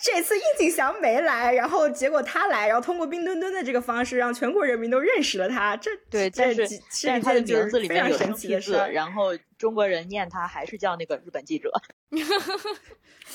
[0.00, 5.76] 这次应景祥没来，然后结果他来，然后通过冰墩墩的这个方式，让全国人民都认识了他。
[5.76, 8.72] 这对，这但是但是他的名字里非常神面有生僻字，奇的事。
[8.92, 11.68] 然后中国人念他还是叫那个日本记者。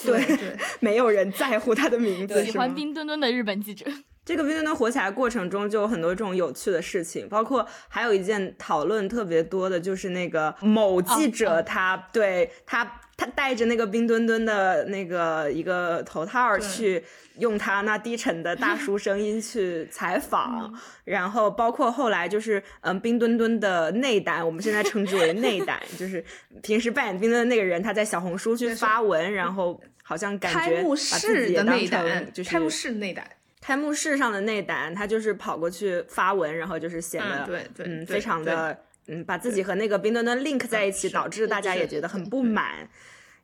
[0.05, 3.85] 对对，没有人在乎他的名字，喜欢冰墩墩的日本记者。
[4.25, 17.03] 这个冰墩墩火起来过程中，就有很多这种有趣的事情，包括还有一件讨论特别多的，就是那个某记者他、对他他带着那个冰墩墩的那个一个头套去
[17.37, 20.73] 用他那低沉的大叔声音去采访，
[21.05, 26.23] 然后包括后来就是嗯冰墩墩的内胆，我们现在称之为内胆，就是
[26.61, 33.27] 平时扮演冰墩墩那个人，他在小红书去发文，然后好像感觉开幕把自己式的也当内胆成，就是开幕式内胆，
[33.63, 42.89] 开幕式上的内胆，他就是跑过去发文，然后就是显得嗯，对对，嗯，非常的嗯，把自己和那个冰墩墩 link 在一起，导致大家也觉得很不满。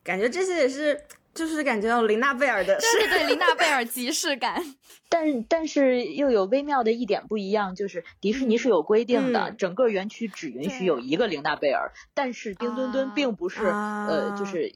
[0.04, 1.00] 感觉这些也是，
[1.32, 4.62] 就是感觉到琳娜贝尔的对对对， 琳娜贝尔即视感。
[5.08, 14.72] 但但是又有微妙的一点不一样，就是迪士尼是有规定的，嗯整个园区只允许有一个琳娜贝尔，但是冰墩墩啊并不是、啊呃，就是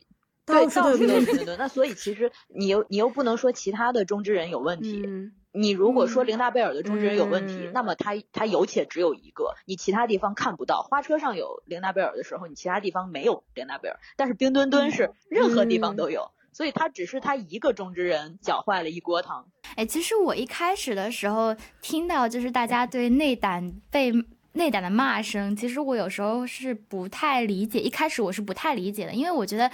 [0.47, 1.59] 到对到处处都是冰墩墩。
[1.59, 10.83] 那所以其实你又你又不能说其他的中之人有问题，嗯你如果说嗯琳娜贝尔的中之人有问题，嗯那么他他有且只有一个，你其他地方看不到。
[10.83, 19.47] 花车上有林娜贝尔的时候，你其他地方没有林娜贝尔，但是冰墩墩是任何地方都有，所以他只是他一个中之人搅坏了一锅汤。
[19.77, 24.13] 哎，其实我一开始的时候听到就是大家对内胆被
[24.55, 27.79] 内胆的骂声，其实我有时候是不太理解。
[27.79, 29.71] 一开始我是不太理解的，因为我觉得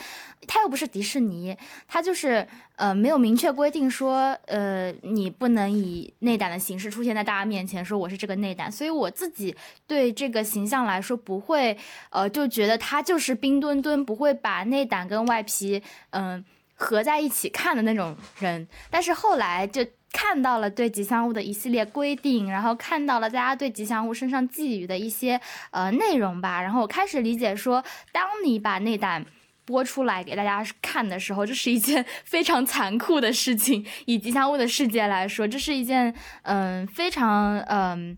[0.47, 9.55] 他又不是迪士尼，他就是呃没有明确规定说呃你不能以内胆的形式出现在大家面前，说我是这个内胆，所以我自己
[9.87, 11.79] 对这个形象来说不会
[12.11, 16.45] 呃就觉得他就是冰墩墩，不会把内胆跟外皮嗯。
[16.83, 25.41] 合在一起看的那种人，但是后来就看到了对吉祥物的一系列规定，然后看到了大家对吉祥物身上寄予的一些
[25.71, 29.25] 呃内容吧，然后我开始理解说，当你把内胆
[29.65, 33.87] 播出来给大家看的时候，这是一件 非常残酷的事情。
[34.07, 38.17] 以吉祥物的世界来说，这是一件嗯、非常嗯、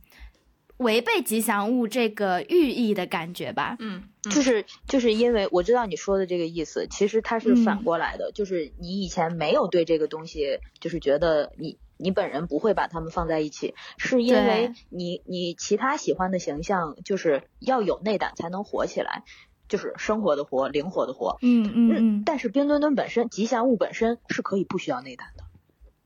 [0.79, 3.77] 违背吉祥物这个寓意的感觉吧。
[3.79, 19.23] 嗯，就是就是因为我知道你说的这个意思，其实它是反嗯过来的，就是你以前没有对这个东西，就是觉得你你本人不会把他们放在一起，是因为你你其他喜欢的形象就是要有内胆才能活起来，
[19.69, 21.39] 就是生活的活，灵活的活。
[21.43, 22.23] 嗯嗯嗯。
[22.27, 25.45] 但是冰墩墩本身吉祥物本身是可以不需要内胆的。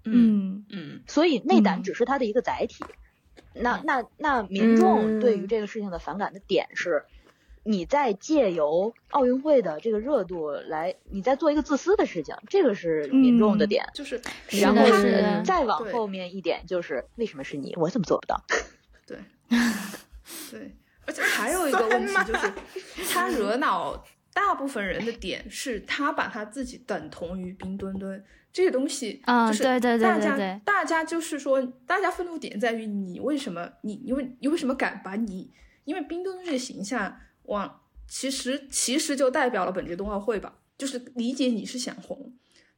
[0.05, 1.01] 嗯嗯。
[1.07, 2.85] 所以内胆只是它的一个载体。
[3.61, 7.05] 那那那民众对于这个事情的反感的点是。
[7.69, 18.41] 你在借由奥运会的这个热度来，你在做一个自私的事情，这个是民众的点，就是，然后是再往后面一点就是为什么是你，我怎么做不到？
[19.05, 19.19] 对，
[20.53, 20.77] 对，
[21.07, 22.53] 而且还有一个问题 就是，
[23.13, 24.01] 他惹恼
[24.33, 28.25] 大部分人的点是他把他自己等同于冰墩墩
[28.57, 35.51] 这些东西，就是大家大家就是说，大家愤怒点在于你为什么你因为你为什么敢把你
[35.85, 37.21] 因为冰墩墩这个形象。
[37.43, 42.33] 往其实其实就代表了本届冬奥会吧，就是理解你是想红，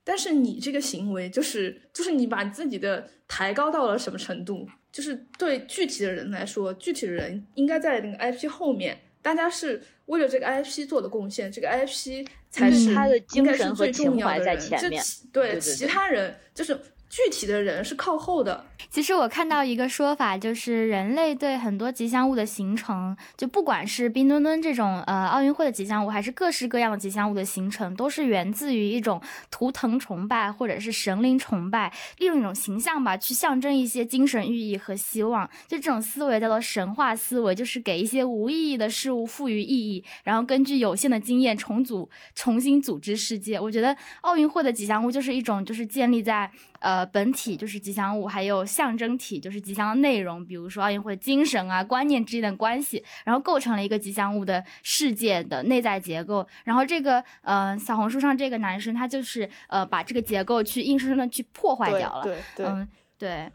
[0.05, 4.69] 但是你这个行为就是就是你把自己的抬高到了什么程度？
[4.93, 14.59] 就是对具体的人来说，具体的人应该在那个 IP 后面，大家是为了这个 IP 做的贡献，这个 IP 才是他的精神和重要的人。
[14.69, 14.91] 这
[15.33, 16.79] 对其他人就是。
[17.09, 18.65] 具体的人是靠后的。
[18.91, 35.49] 其实我看到一个说法，就是人类对很多吉祥物的形成，就不管是冰墩墩这种呃奥运会的吉祥物，还是各式各样的吉祥物的形成，都是源自于一种图腾崇拜或者是神灵崇拜，利用一种形象吧，去象征一些精神寓意和希望。
[35.67, 43.59] 就这种思维叫做神话思维，就是给一些无意义的事物赋予意义，然后根据有限的经验重组、重新组织世界。
[43.61, 46.51] 我觉得奥运会的吉祥物就是一种，就是建立在。
[46.81, 56.47] 呃，本体就是吉祥物，还有象征体就是吉祥的内容，比如说奥运会精神啊、观念之间的关系，然后构成了一个吉祥物的世界的内在结构。
[56.65, 62.23] 然后这个呃，小红书上这个男生他就是呃，把这个结构去硬生生的去破坏掉了。
[62.23, 63.51] 对对，嗯，对。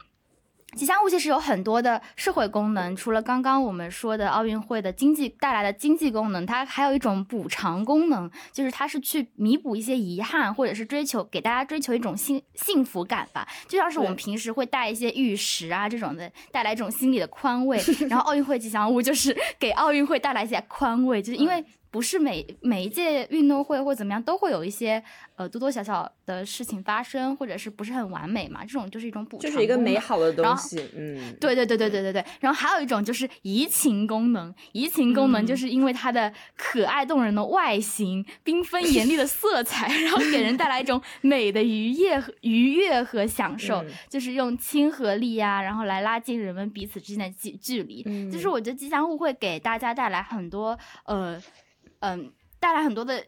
[0.76, 13.48] 吉祥物其实有很多的社会功能，除了刚刚我们说的奥运会的经济带来的经济功能，它还有一种补偿功能，就是它是去弥补一些遗憾，或者是追求给大家追求一种幸幸福感吧。
[13.68, 17.80] 就像是我们平时会带一些玉石啊这种的，带来一种心理的宽慰。
[18.10, 21.64] 然后奥运会吉祥物就是 给奥运会带来一些宽慰，就是因为。
[21.94, 25.02] 不是每每一届运动会或怎么样都会有一些
[25.36, 28.66] 呃多多少少的事情发生，或者是不是很完美嘛？
[28.66, 30.90] 这种就是一种补偿，就是一个美好的东西。
[30.98, 32.26] 嗯，对对对对对对对。
[32.40, 48.02] 然后还有一种就是移情功能，移情功能就是因为它的可爱动人的外形、缤纷严厉的色彩，然后给人带来一种美的愉悦、愉悦和享受，就是用亲和力呀，然后来拉近人们彼此之间的距距离。
[48.32, 50.76] 就是我觉得吉祥物会给大家带来很多
[51.06, 51.40] 呃。
[52.04, 53.24] 嗯，带来很多的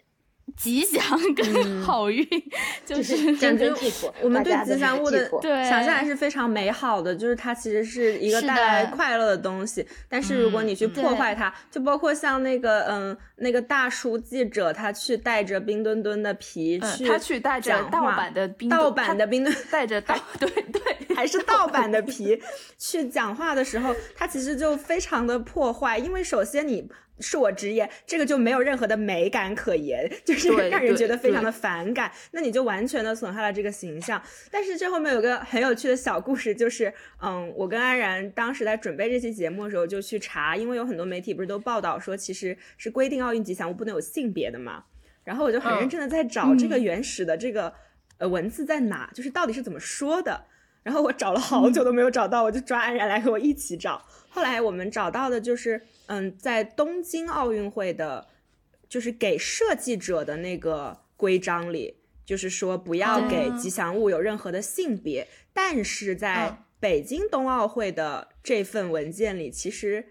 [0.57, 1.01] 吉祥
[1.33, 2.27] 跟 好运，
[2.85, 3.73] 就是感觉
[4.21, 5.27] 我们对吉祥物的
[5.67, 9.87] 想象还是非常美好的，就是它其实是一个带来快乐的东西。
[10.09, 22.39] 但是如果你去破坏它，就包括像那个嗯那个大叔记者，他去带着冰墩墩的皮去，他去带着盗版的冰盗版的冰墩， 带着盗对对，还是盗版的皮
[22.77, 26.87] 去讲话的时候，他其实就非常的破坏，因为首先你。
[27.19, 32.11] 是我直言，这个就没有任何的美感可言， 就是让人觉得非常的反感。
[32.31, 34.21] 那你就完全的损害了这个形象。
[34.51, 44.83] 但是这后面有个很有趣的小故事，就是嗯，我跟安然当时在准备这期节目的时候就去查，因为有很多媒体不是都报道说其实是规定奥运吉祥物不能有性别的嘛。
[45.23, 47.73] 然后我就很认真的在找这个原始的这个
[48.17, 50.45] 呃文字在哪，就是到底是怎么说的。
[50.85, 54.01] 然后我找了好久都没有找到，我就抓安然来和我一起找。
[54.29, 55.81] 后来我们找到的就是。
[56.07, 58.27] 嗯，在东京奥运会的，
[58.87, 65.27] 就是给设计者的那个规章里，就是说不要给吉祥物有任何的性别。
[65.51, 70.05] 但是在北京冬奥会的这份文件里，其实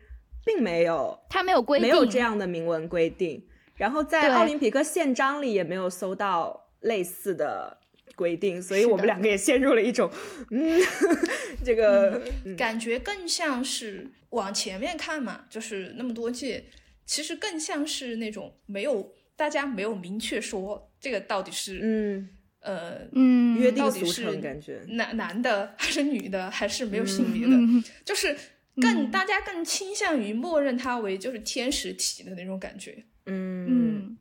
[0.44, 3.46] 并没有，它没有规定，没有这样的明文规定。
[3.76, 7.78] 然后在奥林匹克宪章里也没有搜到类似的
[8.14, 10.10] 规定，所以我们两个也陷入了一种，
[10.50, 10.80] 嗯，
[11.64, 12.22] 这个
[12.56, 14.10] 感觉更像是。
[14.34, 16.64] 往前面看嘛，就是那么多届，
[17.06, 22.28] 其实更像是那种没有大家没有明确说这个到底是嗯。
[22.58, 23.56] 呃嗯。
[23.56, 24.82] 约定俗成感觉。
[24.88, 27.56] 男男的还是女的还是没有性别的，
[28.04, 28.36] 就是
[28.82, 33.04] 更大家更倾向于默认他为就是天使体的那种感觉。
[33.26, 33.68] 嗯。
[33.68, 34.18] 嗯，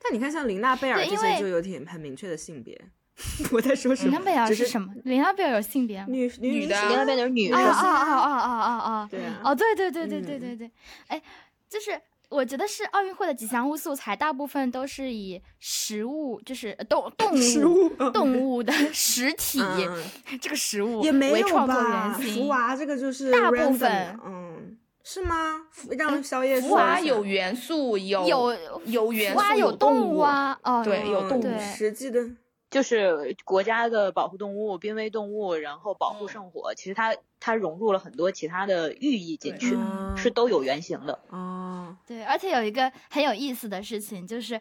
[0.00, 2.80] 但你看像琳娜贝尔这些就有点很明确的性别。
[3.52, 4.10] 我在说什么？
[4.10, 4.92] 琳娜贝尔是什么？
[5.04, 6.06] 琳娜贝尔有性别吗？
[6.08, 7.56] 女女的，琳娜贝尔女的。
[7.56, 9.08] 啊啊啊啊啊啊啊！
[9.10, 9.40] 对啊。
[9.44, 10.70] 哦，对对对对对对对。
[11.08, 11.20] 哎，
[11.68, 20.02] 就是我觉得是奥运会的吉祥物素材，大部分都是以食物，就是动动物、食物动物的 实体、嗯
[20.40, 22.16] 这个食物也没有为创作吧？
[22.18, 22.42] 原型。
[22.44, 25.62] 福娃这个就是大部分嗯是是吗？
[25.98, 32.20] 让宵夜福娃有元素，有有有元素，蛙有动物啊，哦，对有动物实际的
[32.70, 36.28] 就是国家的保护动物、濒危动物，然后保护嗯。
[36.28, 40.16] 圣火，其实它它融入了很多其他的寓意进去，嗯。
[40.16, 41.18] 是都有原型的。
[41.30, 44.60] 哦，对，而且有一个很有意思的事情，就是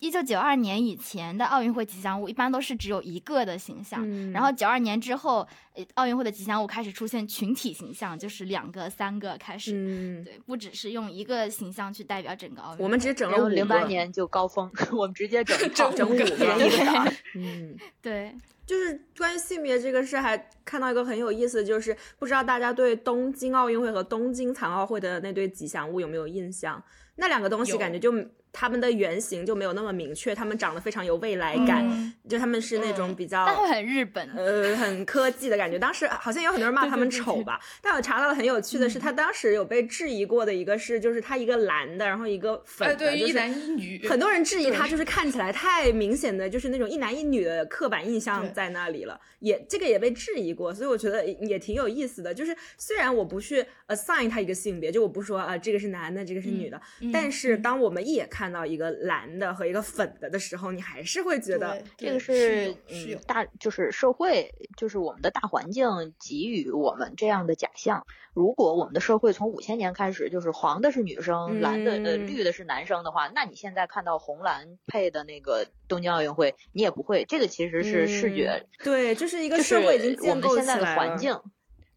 [0.00, 9.72] 一九九二年以前的奥运会吉祥物一般都是只有一个的形象，嗯然后九二年之后，呃奥运会的吉祥物开始出现群体形象，就是两个、三个开始。
[9.74, 12.84] 嗯，对，不只是用一个形象去代表整个奥运会。
[12.84, 16.24] 我们只整了五零八年就高峰， 我们直接整 整整五个。
[17.34, 17.76] 嗯。
[18.00, 18.32] 对
[18.64, 26.80] 就是关于性别这个事，还看到一个很有意思的，就是不知道大家对东京奥运会和东京残奥会的那对吉祥物有没有印象？
[27.16, 28.12] 那两个东西感觉就
[28.52, 33.44] 他们的原型就没有那么明确，他们长得非常有未来感，嗯就他们是那种嗯比较。
[33.46, 34.28] 但会很日本。
[34.36, 35.78] 呃，很科技的感觉。
[35.78, 52.34] 当时好像有很多人骂他们丑吧，但我查到了很有趣的是，他当时有被质疑过的一个是，就是他一个蓝的，然后一个粉哎，的，对，就是一男一女，很多人质疑他，就是看起来太明显的，就是那种一男一女的刻板印象在那里了，也这个也被质疑过，所以我觉得也挺有意思的。
[52.34, 65.88] 就是虽然我不去 assign 他一个性别，就我不说啊、这个是男的，这个是女的，嗯但是当我们一眼看到一个蓝的和一个粉的的时候，你还是会觉得这个是是大，就是社会，就是我们的大环境
[66.20, 68.04] 给予我们这样的假象。
[68.34, 77.24] 如果我们的社会从五千年开始就是黄的是女生，蓝的呃嗯绿的是男生的话，那你现在看到红蓝配的那个东京奥运会，你也不会。
[77.24, 81.00] 这个其实是视觉，嗯对，就是一个社会已经我建构们现在的起来了。
[81.00, 81.40] 环境。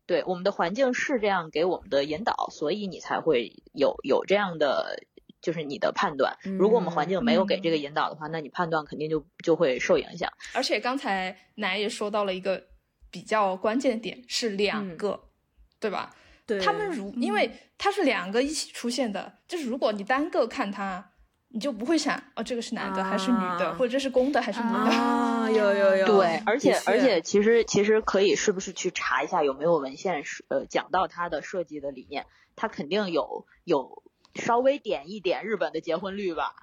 [0.07, 4.99] 对我们的环境是这样给我们的引导，所以你才会有有这样的，
[5.41, 6.37] 就是你的判断。
[6.59, 10.31] 如果我们环境没有给这个引导的话，那你判断肯定就就会受影响。
[10.53, 12.63] 而且刚才奶也说到了一个
[13.09, 15.19] 比较关键的点，是两个，
[15.79, 16.15] 对吧？
[16.45, 21.11] 对，他们如因为它是两个一起出现的，就是如果你单个看它，
[21.49, 24.91] 你就不会想哦，这个是男的还是女的，啊或者这是公的还是母的。
[24.91, 32.25] 啊，有有有，对，而且而且其实其实可以是不是去查一下有没有文献是呃讲到它的设计的理念，
[32.55, 34.03] 它肯定有有
[34.35, 36.53] 稍微点一点日本的结婚率吧，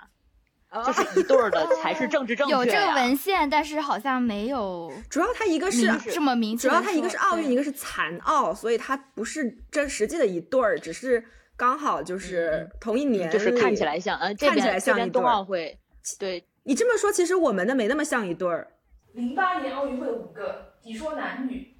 [0.85, 6.69] 就是一对儿的 才是政治正确有这个文献，但是好像没有主要它一个是这么明确。
[6.69, 11.25] 主要它一个是奥运，一个是残奥，所以它不是真实际的一对儿，只是
[11.57, 15.79] 刚好就是同一年，嗯就是看起来像，呃，这看起来边这边冬像一对儿奥会，
[16.19, 18.69] 对，你这么说，其实我们的没那么像一对儿，
[19.13, 21.75] 零八年奥运会五个，你说男女，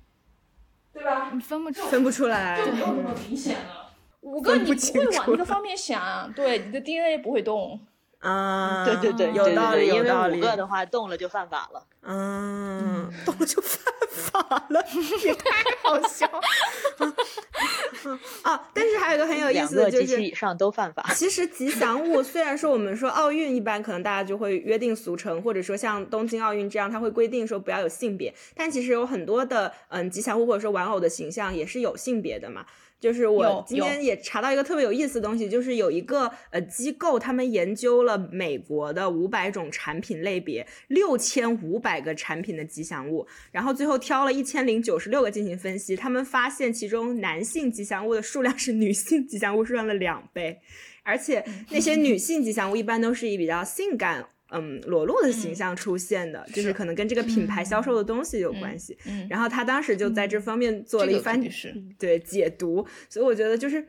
[0.93, 1.31] 对吧？
[1.33, 1.87] 你分不出。
[1.89, 2.65] 分不出来。
[2.65, 3.78] 就没有那么明显了。
[4.21, 7.81] 五个你不会往那个方面想，对，你的 DNA 不会动。
[8.21, 10.51] 啊，对对对，有道理，有道理因为五。
[10.51, 11.87] 个的话动了就犯法了。
[12.03, 14.85] 嗯，动了就犯法了，
[15.25, 15.51] 也太
[15.85, 16.41] 好笑了。
[18.43, 21.05] 啊，但是还有一个很有意思的就是个及其以，上都犯法。
[21.15, 32.67] 其实吉祥物虽然说我们说奥运一般可能大家就会约定俗成，或者说像东京奥运这样，它会规定说不要有性别，但其实有很多的嗯吉祥物或者说玩偶的形象也是有性别的嘛。
[33.01, 50.59] 就是我今天也查到一个特别有意思的东西，就是有一个呃机构，他们研究了美国的五百种产品类别，六千五百个产品的吉祥物，然后最后挑了一千零九十六个进行分析，他们发现其中男性吉祥物的数量是女性吉祥物数量的两倍，
[51.05, 54.27] 而且那些女性吉祥物一般都是以比较性感。
[54.51, 58.97] 嗯，裸露的形象出现的，就是可能跟这个品牌销售的东西有关系。
[59.07, 61.41] 嗯，然后他当时就在这方面做了一番、
[61.99, 63.87] 对解读，所以我觉得就是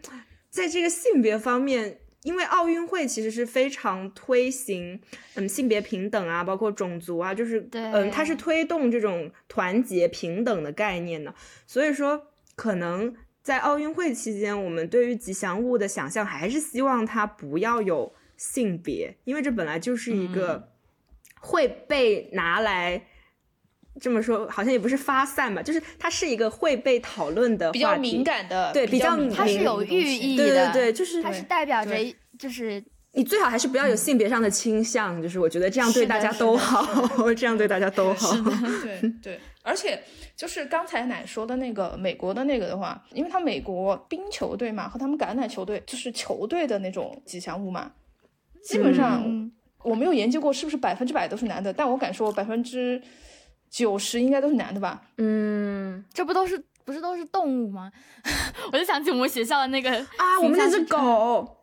[0.49, 4.99] 在这个性别方面，因为奥运会其实是非常推行
[5.35, 11.33] 嗯性别平等啊，包括种族啊，就是对嗯它是推动这种团结平等的概念的，
[11.65, 13.15] 所以说可能。
[13.41, 20.71] 在奥运会期间，我们对于吉祥物的想象还是希望它不要有性别，因为这本来就是一嗯个
[21.41, 23.05] 会被拿来
[23.99, 31.91] 这么说，好像也不是发散吧，就是它是一个会被讨论的比较敏感的，对比较敏感它是有寓意的对对的，对，就是它是代表着
[32.37, 32.81] 就是
[33.11, 38.31] 你最好还是不要有性别上的倾向，就是我觉得这样对大家都好，这样对大家都好。
[38.81, 40.01] 对对，而且
[40.37, 47.91] 就是刚才奶说的那个美国的那个的话，因为他美国冰球队嘛和他们橄榄球队就是球队的那种吉祥物嘛，
[48.63, 49.51] 基本上嗯
[49.83, 53.01] 我没有研究过是不是百分之百都是男的，但我敢说百分之
[53.69, 55.01] 九十应该都是男的吧。
[55.17, 57.91] 嗯这不都是不是都是动物吗？
[58.71, 61.57] 我就想起我们学校的那个啊，我们那只狗，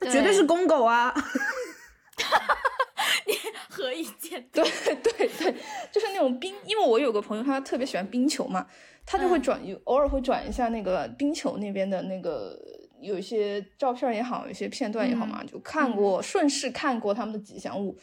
[0.00, 1.12] 那，绝对是公狗啊！
[3.26, 3.34] 你
[3.68, 4.62] 何以见对
[5.02, 5.54] 对对，
[5.90, 8.66] 就是那种冰，因为我有个朋友，他特别喜欢冰球嘛，
[9.04, 12.56] 他就会转，偶尔会转一下那个冰球那边的那个
[13.02, 17.98] 有一些照片也好，有一些片段也好嘛，就看过，顺势看过他们的吉祥物，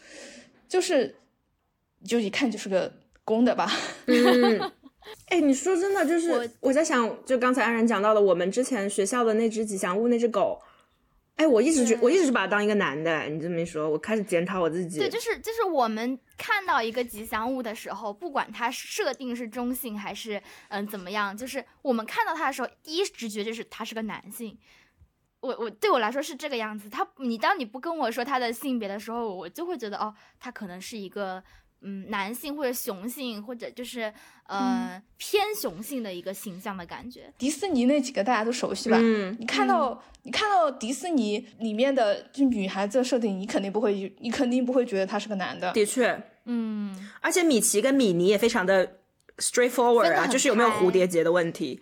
[0.67, 1.15] 就是
[2.05, 2.93] 就一看就是个
[3.23, 3.71] 公的吧。
[4.05, 4.71] 嗯，
[5.27, 10.61] 哎，你说真的，就是我我在想，就刚才安然讲到的，我们之前学校的那只吉祥物，那只狗。
[11.35, 13.23] 哎，我一直觉，我一直是把它当一个男的。
[13.29, 14.99] 你这么一说，我开始检讨我自己。
[14.99, 24.57] 对，就是就是我们看到一个吉祥物的时候，不管它设定是中性还是嗯怎么样，就是我们看到它的时候，第一直觉就是它是个男性。
[25.41, 26.89] 我我对我来说是这个样子。
[26.89, 31.43] 他你当你不跟我说他的性别的时候，我就会觉得哦，他可能是一个。
[31.81, 34.13] 嗯，男性或者雄性，或者就是
[34.47, 37.33] 呃偏雄性的一个形象的感觉。
[37.37, 38.97] 迪士尼那几个大家都熟悉吧？
[38.99, 45.71] 嗯，你看到你看到迪士尼里面的就女孩子的设定，你肯定不会，你肯定不会觉得他是个男的。
[45.71, 48.97] 的确，嗯，而且米奇跟米妮也非常的
[49.37, 51.81] straightforward 啊，就是有没有蝴蝶结的问题，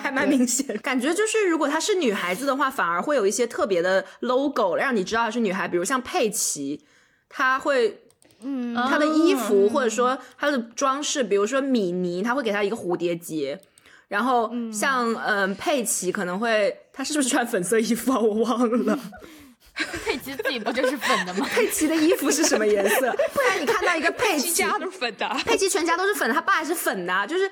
[0.00, 0.76] 还蛮明显。
[0.78, 6.84] 感觉就是如果她是女孩子的话，反而会有一些特别的 logo 让你知道她是女孩，比如像佩奇，
[7.28, 7.98] 她会。
[8.44, 13.60] 嗯，她的衣服或者说她的装饰，比如说米妮，她会给她一个蝴蝶结，
[14.08, 18.18] 然后像嗯佩奇可能会，她是不是穿粉色衣服啊？
[18.18, 18.98] 我忘了。
[20.04, 21.46] 佩奇自己不就是粉的吗？
[21.54, 23.10] 佩奇的衣服是什么颜色？
[23.32, 27.50] 不然你看到一个佩奇家都是粉的，佩奇全家都是粉的，他爸也是粉的，就是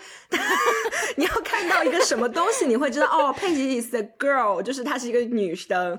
[1.16, 5.98] 你要看到一个什么东西，你会知道哦，佩奇 is a girl，就是她是一个女生，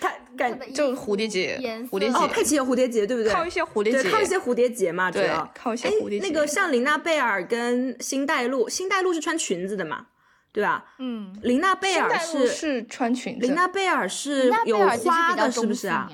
[0.00, 1.56] 她感就蝴蝶结，
[1.90, 3.32] 蝴蝶结哦，佩奇有蝴蝶结，对不对？
[3.32, 6.26] 靠一些蝴蝶结，靠一些蝴蝶结嘛，主要靠一些蝴蝶结。
[6.26, 10.06] 那个像琳娜贝尔跟星黛露，星黛露是穿裙子的嘛？
[10.52, 10.84] 对吧？
[10.98, 13.46] 嗯，琳娜贝尔是是穿裙子。
[13.46, 16.10] 琳娜贝尔是有花的，是不是啊？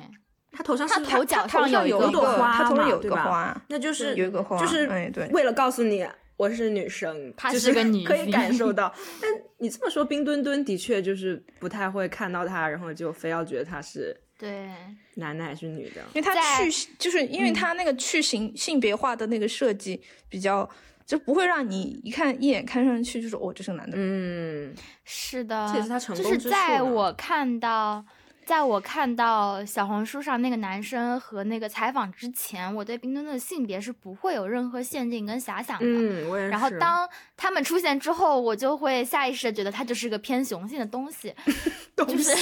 [0.52, 4.86] 她头上是头角上有一朵花，她头上有一个花，那就是有一个花，就是
[5.32, 8.94] 为了告诉你我是女生，她是个女，可以感受到。
[9.20, 14.68] 但你这么说，冰墩墩的确就是不太会看到她，然后就非要觉得她是对
[15.14, 16.32] 男的还是女的，因为她
[16.62, 20.68] 去就是因为她那个去性性别化的那个设计比较。
[21.08, 23.96] 就不会让你一看一眼看上去就是哦，这是个男的。
[23.98, 28.04] 嗯，是的，这也是他成功就是在我看到，
[28.44, 35.86] 在我看到小红书上那个男生和那个采访之前，我对冰墩墩的性别是不会有任何限定跟遐想的。
[35.86, 36.50] 嗯，我也是。
[36.50, 41.34] 然后当他们出现之后，我就会下意识的觉得他就是个偏雄性的东西，
[41.96, 42.36] 就是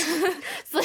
[0.65, 0.85] 所以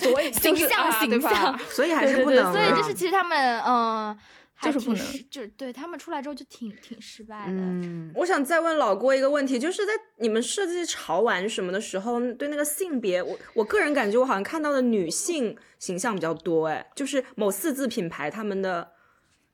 [0.00, 2.52] 所以形象形象，所以还是不能。
[2.52, 4.18] 所以就是其实他们嗯。
[4.62, 7.52] 就是不能，就是对他们出来之后就挺挺失败的。
[7.58, 18.88] 嗯，我想再问老郭一个问题，就是在你们设计潮玩什么的时候，对那个性别，我我个人感觉我好像看到的女性形象比较多，哎，就是某四字品牌他们的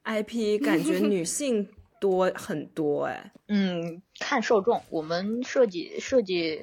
[0.05, 1.69] IP 感觉 女性
[2.01, 6.61] 多很多，哎，嗯，看受众，我们设计设计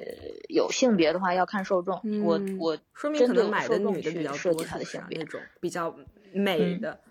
[0.48, 5.94] 有性别的话要看受众，我我说明可能买的女的比较多，它的性别那种比较
[6.34, 6.92] 美的。
[6.92, 7.07] 嗯，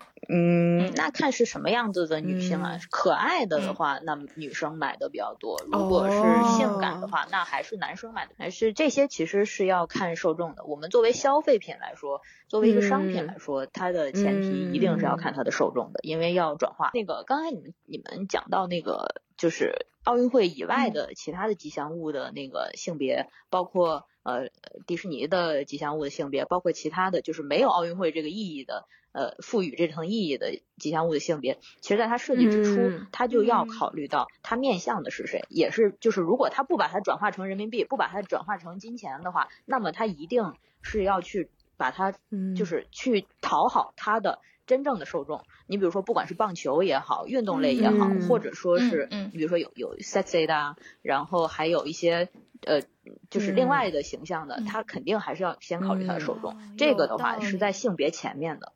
[0.95, 2.79] 那看是什么样子的女性啊？
[2.89, 8.33] 可爱的的话，那女生买的比较多；如果是性感的话，那还是男生买的。
[8.37, 10.65] 还是这些其实是要看受众的。
[10.65, 16.91] 我们作为消费品来说，作为一个商品来说，它的前提一定是要看它的受众的，因为要转化。
[16.93, 24.49] 那个刚才你们你们讲到那个，就是奥运会以外的其他的吉祥物的那个性别，包括呃
[24.87, 28.85] 迪士尼的吉祥物的性别，包括其他的就是没有奥运会这个意义的。
[29.17, 40.53] 呃，赋予这层意义的吉祥物的性别，其实在它设计之初，它就要考虑到它面向的是谁，也是就是如果它不把它转化成人民币，不把它转化成金钱的话，那么它一定
[40.83, 42.13] 是要去把它，
[42.55, 44.37] 就是去讨好它的
[44.67, 45.43] 真正的受众。
[45.65, 52.29] 你比如说，不管是棒球也好，运动类也好，或者说是嗯比如说有有 sexy 的，然后还有一些
[52.67, 52.83] 呃，
[53.31, 56.55] 就是另外的形象的，它肯定还是要先考虑它的受众。
[56.77, 58.73] 这个的话是在性别前面的。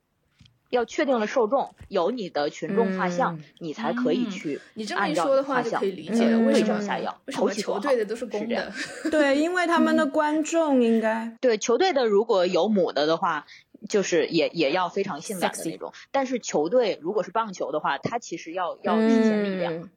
[0.72, 4.60] 要确定了受众，有你的群众画像，你才可以去。
[4.74, 6.40] 你这么一说的话，就可以理解了。
[6.40, 7.22] 为什么下药？
[7.26, 8.72] 为什么球队的都是公的？
[9.12, 13.46] 对，因为他们的观众应该 对球队的如果有母的的话，
[13.88, 15.94] 就是也也要非常性感的那种。
[16.12, 19.90] 但是球队如果是棒球的话，它其实要要体现力量。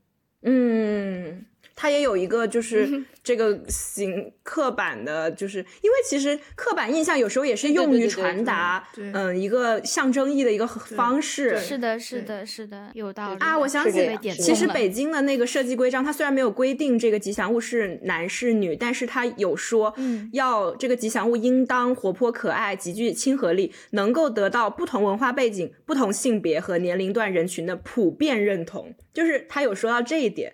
[0.42, 1.46] 嗯，
[1.76, 11.56] 它也有一个就是这个形刻板的，就是因为其实刻板印象有时候也是用于传达，嗯，一个象征意的一个方式。
[11.58, 13.58] 是的，是的，是的，有道理啊！
[13.58, 28.94] 我想起，其实北京的那个设计规章，它虽然没有规定这个吉祥物是男是女，但是它有说，嗯，要这个吉祥物应当活泼可爱，极具亲和力，能够得到不同文化背景、不同性别和年龄段人群的普遍认同。
[29.12, 30.52] 就是他有说到这一点。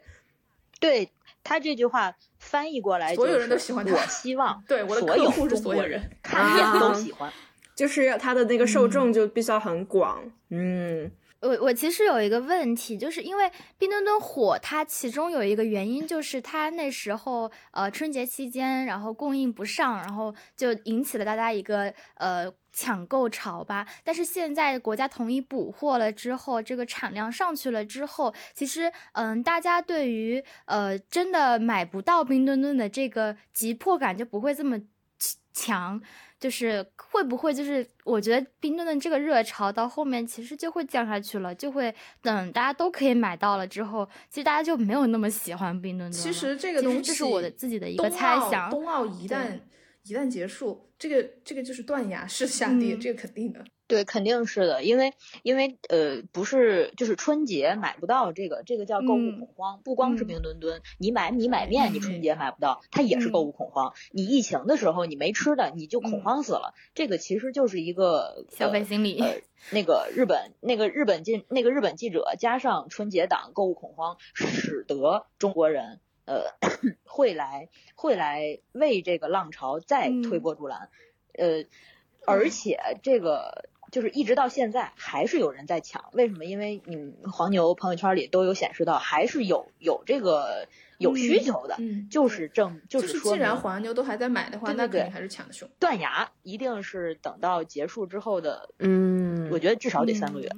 [0.81, 1.09] 对
[1.45, 3.93] 他这句话翻译过来，所有人都喜欢他。
[3.95, 7.33] 我希望对我的客户是所有人看见都喜欢，
[7.77, 10.21] 就是他的那个受众就必须要很广。
[10.49, 11.11] 嗯，
[11.41, 22.53] 我我其实有一个问题，就是因为冰墩墩火，它其中有一个原因就是它那时候呃春节期间，然后供应不上，然后就引起了大家一个呃。
[22.73, 34.81] 抢购潮吧，但是现在国家统一补货了之后，这个产量上去了之后，其实，嗯，大家对于呃真的买不到冰墩墩的这个急迫感就不会这么
[35.53, 36.01] 强，
[36.41, 46.13] 就是会不会就是我觉得冰墩墩这个热潮到后面其实就会降下去了，就会等大家都可以买到了之后，其实大家就没有那么喜欢冰墩墩。
[46.13, 48.71] 其实这个东西，这是我的自己的一个猜想。
[48.71, 49.61] 冬奥一旦
[50.05, 50.89] 一旦结束。
[50.99, 53.65] 这个这个就是断崖式下跌，这个肯定的。
[53.91, 59.81] 对，肯定是的，因为因为呃，不是就是春节买不到这个，这个叫购物恐慌。
[59.83, 63.93] 不光是冰墩墩，你买米买面，你春节买不到，它也是购物恐慌。
[64.13, 66.73] 你疫情的时候你没吃的，你就恐慌死了。
[66.95, 69.19] 这个其实就是一个消费心理。
[69.21, 69.41] 呃
[69.73, 75.99] 那个日本那个日本记那个日本记者加上春节档购物恐慌，使得中国人。
[76.27, 76.45] 呃，
[77.03, 80.89] 会来会来为这个浪潮再推波助澜，
[81.33, 81.65] 呃，
[82.25, 86.45] 而且这个就是一直到现在还是有人在抢，为什么？
[86.45, 90.69] 因为你黄牛朋友圈里都有显示到，还是有有这个
[90.99, 91.77] 有需求的，
[92.11, 95.69] 就是正就是说，既然黄牛都还在买的话，那肯定还是抢的凶。
[95.79, 100.49] 断崖一定是等到结束之后的，嗯，我觉得至少得三个月，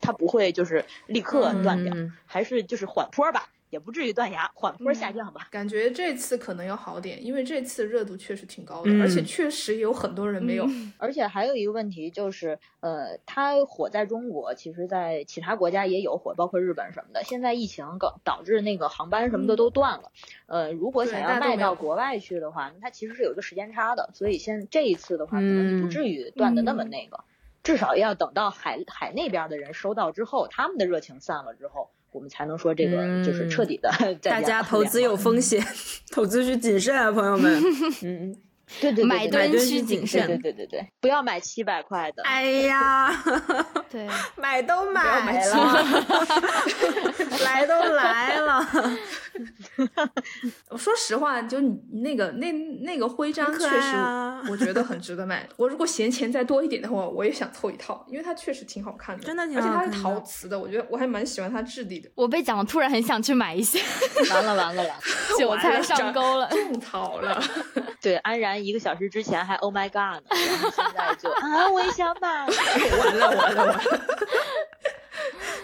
[0.00, 1.94] 它不会就是立刻断掉，
[2.24, 3.48] 还是就是缓坡吧。
[3.70, 5.48] 也不至于断崖，缓坡下降吧。
[5.50, 10.66] 感觉这次可能要好点，因为这次热度确实挺高的，而且确实有很多人没有。
[10.98, 17.24] 而且还有一个问题就是，呃，它火在中国，其实在其他国家也有火，包括日本什么的。
[17.24, 20.12] 现在疫情搞导致那个航班什么的都断了。
[20.46, 24.10] 呃，如果想要卖到国外去的话，它其实是有一个时间差的。
[24.14, 27.24] 所以现这一次的话，可能不至于断的那么那个，
[27.62, 31.90] 至少要等到海海那边的人收到之后，他们的热情散了之后。
[32.16, 33.92] 我们才能说这个就是彻底的。
[34.24, 35.62] 大家投资有风险，
[36.10, 37.62] 投资需谨慎啊，朋友们。
[38.02, 38.34] 嗯，
[38.80, 40.26] 对对对，买蹲需谨慎。
[40.26, 42.22] 对对对对，不要买七百块的。
[42.22, 43.12] 哎呀，
[43.92, 45.84] 对，买都买了，
[47.44, 48.66] 来都来了。
[50.70, 53.96] 我说实话，就你那个那那个徽章，确实
[54.50, 55.48] 我觉得很值得买。
[55.56, 62.10] 我如果闲钱再多一点的话，我也想凑一套，因为它确实挺好看的，真的，而且它是陶瓷的，我觉得我还蛮喜欢它质地的。
[62.14, 63.80] 我被讲了，突然很想去买一些。
[64.30, 64.94] 完了完了 完了，
[65.38, 67.42] 韭菜上钩了，种草了。
[68.00, 72.46] 对，安然一个小时之前还 Oh my God 呢，然后现在就啊，我也想买。
[72.46, 73.80] 完了完了完了。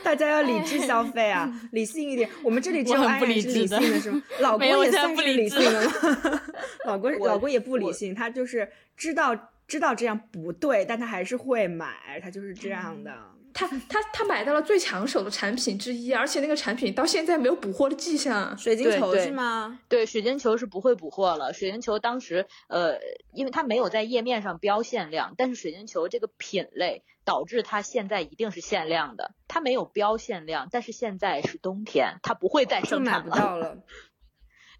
[0.02, 2.28] 大家要理智消费啊， 理性一点。
[2.42, 4.22] 我们这里只有爱人是理性的，是吗？
[4.40, 6.42] 老公也算是理性的 吗？
[6.86, 13.12] 老公老公也不理性，他就是知道知道这样不对，但他还是会买，他就是这样的。
[13.54, 18.56] 他他他买到了最抢手的产品之一，而且那个产品到现在没有补货的迹象。
[18.58, 19.78] 水晶球是吗？
[19.88, 21.52] 对，水晶球是不会补货了。
[21.52, 22.98] 水晶球当时呃，
[23.32, 29.34] 因为它没有在页面上标限量，但是水晶球这个品类导致它现在一定是限量的。
[29.48, 33.78] 它没有标限量，但是现在是冬天，它不会再生产了。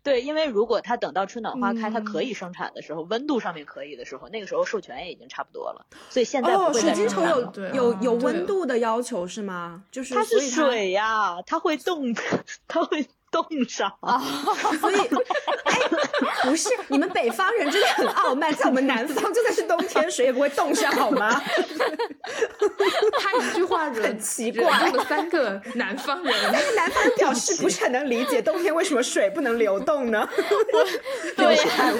[0.02, 9.84] 对，因为如果它等到春暖花开，它可以生产的时候，温度上面可以的时候，那个时候授权也已经差不多了，所以现在不会水晶球有有有温度的要求是吗？
[9.90, 12.14] 就是它是水呀，它会冻，
[12.68, 13.06] 它会。
[13.32, 14.20] 冻上啊，
[14.78, 14.96] 所以
[15.64, 15.78] 哎，
[16.42, 21.42] 不是你们北方人真的很傲慢，在我们南方就算是冬天，水也不会冻上，好吗？
[23.18, 24.70] 他一句话很奇怪，
[25.08, 30.28] 三个南方人，那个南方人表示不是很能理解冬天为什么水不能流动呢？
[31.36, 31.90] 对，它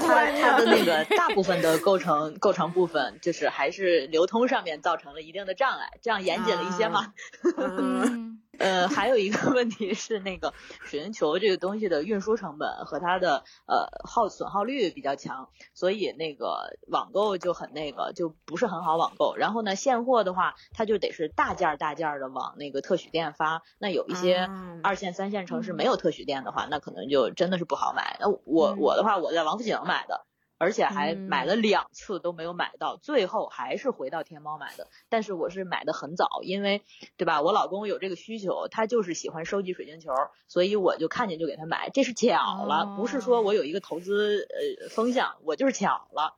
[0.41, 7.15] 它的那个大部分的构成构成部分，就是还是流通上面造成了一定的障碍，这样严谨了一些嘛。
[7.57, 8.42] 嗯。
[8.59, 10.53] 呃，还有一个问题是那个
[10.85, 19.35] 水晶球这个东西的运输成本和它的呃耗损耗率比较强，所以那个网购就很那个就不是很好网购。
[19.37, 23.63] 然后呢，现货的话，它就得是大件儿大件儿的往那个特许店发。
[23.79, 24.49] 那有一些
[24.83, 28.17] 二线三线城市没有特许店的话，那可能就真的是不好买。
[28.21, 30.27] 那我我的话，我在王府井买的。
[30.63, 34.87] 而且还买了两次都没有买到，最后还是回到天猫买的。
[35.09, 36.83] 但是我是买的很早，因为
[37.17, 37.43] 对吧？
[37.43, 40.13] 我老公有这个需求，他就是喜欢收集水晶球，
[40.47, 41.91] 所以我就看见就给他买。
[41.91, 46.37] 这是巧了，不是说我有一个投资呃风向，我就是巧了。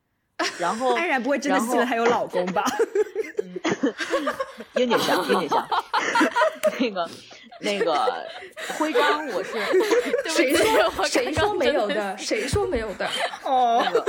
[0.59, 2.65] 然后 安然不会真的信了他有老公吧？
[4.77, 5.69] 英俊香，英俊香，
[6.81, 7.09] 那个。
[7.61, 8.27] 那个
[8.77, 9.53] 徽章我是
[10.29, 12.19] 谁说谁说没有的？
[12.19, 13.09] 谁说没有的？
[13.45, 14.05] 哦，那个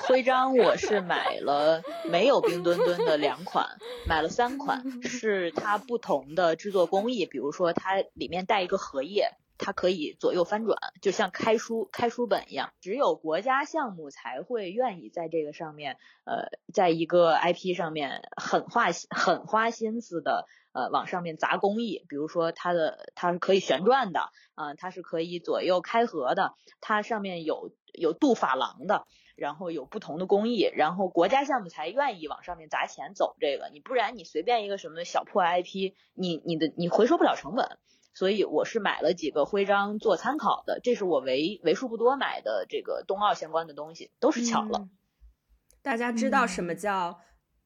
[0.00, 3.66] 徽章我是买了没有冰墩墩的两款，
[4.06, 9.30] 买了三款，是它不同的制作工艺，比如说它里面带一个荷叶，
[9.60, 12.72] 它可以左右翻转，就像开书开书本一样。
[12.80, 20.46] 只有国家项目才会愿意在这个上面，呃，在一个 IP 上面很花很花心思的。
[20.72, 24.20] 呃，往上面砸工艺，比如说它的它是可以旋转的，
[24.54, 29.04] 啊，它是可以左右开合的，它上面有有镀珐琅的，
[29.34, 37.76] 然后有不同的工艺，然后国家项目才愿意往上面砸钱走这个，你不然你随便一个什么小破 IP，你你的你回收不了成本，
[38.12, 44.88] 所以我是买了几个徽章做参考的，这是我为为数不多买的这个冬奥相关的东西，都是巧了。
[45.82, 47.20] 大家知道什么叫？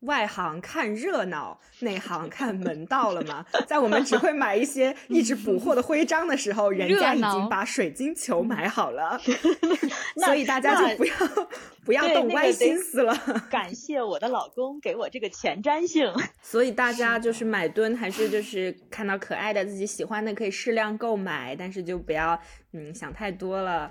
[0.04, 3.44] 外行看热闹，内行看门道了吗？
[3.66, 9.20] 在我们只会买一些一直补货的徽章的时候，人家已经把水晶球买好了，
[10.24, 11.14] 所以大家就不要
[11.84, 13.14] 不要动歪心思了。
[13.50, 16.12] 感谢我的老公给我这个前瞻性。
[16.42, 22.38] 所以大家就是买蹲，还是就是看到可爱的、自己喜欢的可以适量购买，但是就不要
[22.72, 23.90] 嗯想太多了。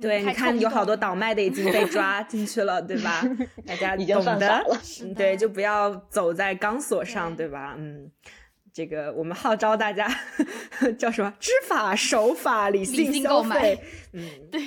[0.00, 3.22] 对，你看有好多倒卖的已经被抓进去了，对吧？
[3.66, 4.62] 大家懂的，
[5.16, 7.74] 对，就不要走在钢索上，对吧？
[7.78, 8.10] 嗯，
[8.70, 10.06] 这个我们号召大家
[10.98, 11.32] 叫什么？
[11.40, 13.80] 知法守法，理性消费。
[14.12, 14.60] 嗯，对。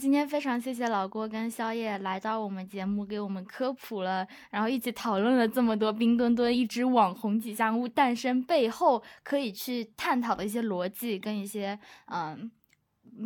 [0.00, 12.50] 今天非常谢谢老郭跟宵夜来到我们节目，给我们科普了，然后一起讨论了这么多冰墩墩一只网红吉祥物诞生背后可以去探讨的一些逻辑跟一些嗯。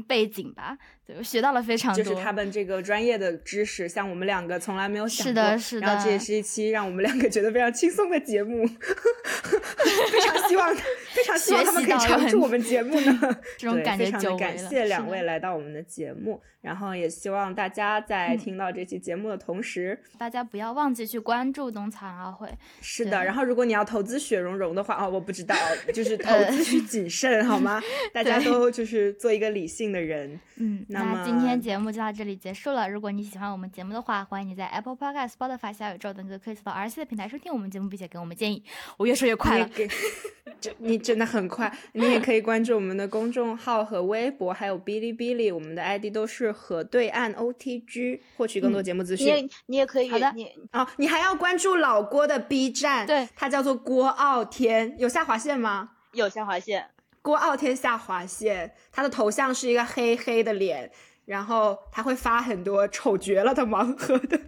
[0.08, 0.76] 背景吧，
[1.06, 5.28] 对我，学到了非常多，就是他们这个专业的知识，像我们两个从来没有想过。
[5.28, 5.86] 是的，是的。
[5.86, 8.66] 然后这也是一期让我们两个觉得非常轻松的节目，
[10.10, 10.74] 非常希望，
[11.14, 13.18] 非常希望他们可以常驻我们节目呢。
[13.56, 22.48] 这种感觉非常的感谢两位来到我们的节目，然后也希望大家在听到这期节目的同时，大家不要忘记去关注冬残奥会。
[22.80, 25.54] 是的，然后如果你要投资雪融融的话，哦，我不知道，
[25.94, 27.80] 就是投资需谨慎，好吗？
[28.12, 29.64] 大家都就是做一个理。
[29.66, 32.88] 性的人，嗯，那今天节目就到这里结束了。
[32.88, 38.64] 如果你喜欢我们节目的话，欢迎你在 Apple Podcast、Spotify、小宇宙等各可以搜到 R C 的平台收听我们节目，并且给我们建议。
[38.96, 39.68] 我越说越快了，
[40.58, 41.70] 这你真的很快。
[41.92, 49.44] 你也可以关注我们的公众号和微博，还有哔哩哔哩，我们的 ID 都是河对岸 O T G，获取更多节目资讯。
[49.44, 55.90] 你你也可以，好的，你哦，你还要关注老郭的 B 站，对，他叫做郭傲天，有下划线吗？
[56.12, 56.88] 有下划线。
[57.26, 60.88] 郭傲天下划线，他的头像是一个黑黑的脸，
[61.24, 64.38] 然后他会发很多丑绝了的盲盒的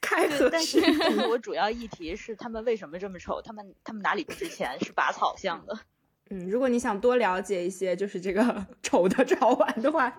[0.00, 0.80] 开盒但是
[1.28, 3.42] 我主要议题是他们为什么这么丑？
[3.42, 4.70] 他们他们哪里不值钱？
[4.82, 5.78] 是拔草像的。
[6.30, 10.10] 嗯，如果你想多了解一些就是这个 丑的潮玩的话，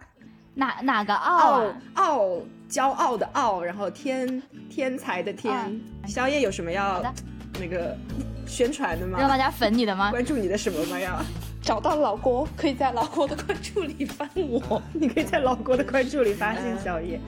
[0.53, 2.22] 哪哪个傲傲
[2.70, 7.01] 骄傲的傲，然后天天才的天，宵夜有什么要
[7.60, 7.97] 那个
[8.45, 9.18] 宣传的吗？
[9.20, 10.12] 让大家粉你的吗？
[10.12, 10.99] 关注你的什么吗？
[10.99, 11.20] 要？
[11.66, 14.80] 找到老郭，可以在老郭的关注里翻我。
[14.93, 17.20] 你可以在老郭的关注里发现小叶。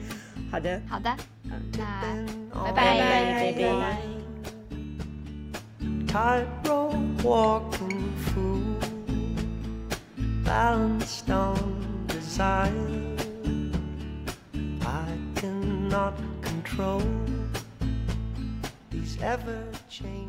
[0.48, 1.16] 好的，好的，
[1.48, 3.98] 那拜拜拜拜。
[19.98, 20.27] 拜。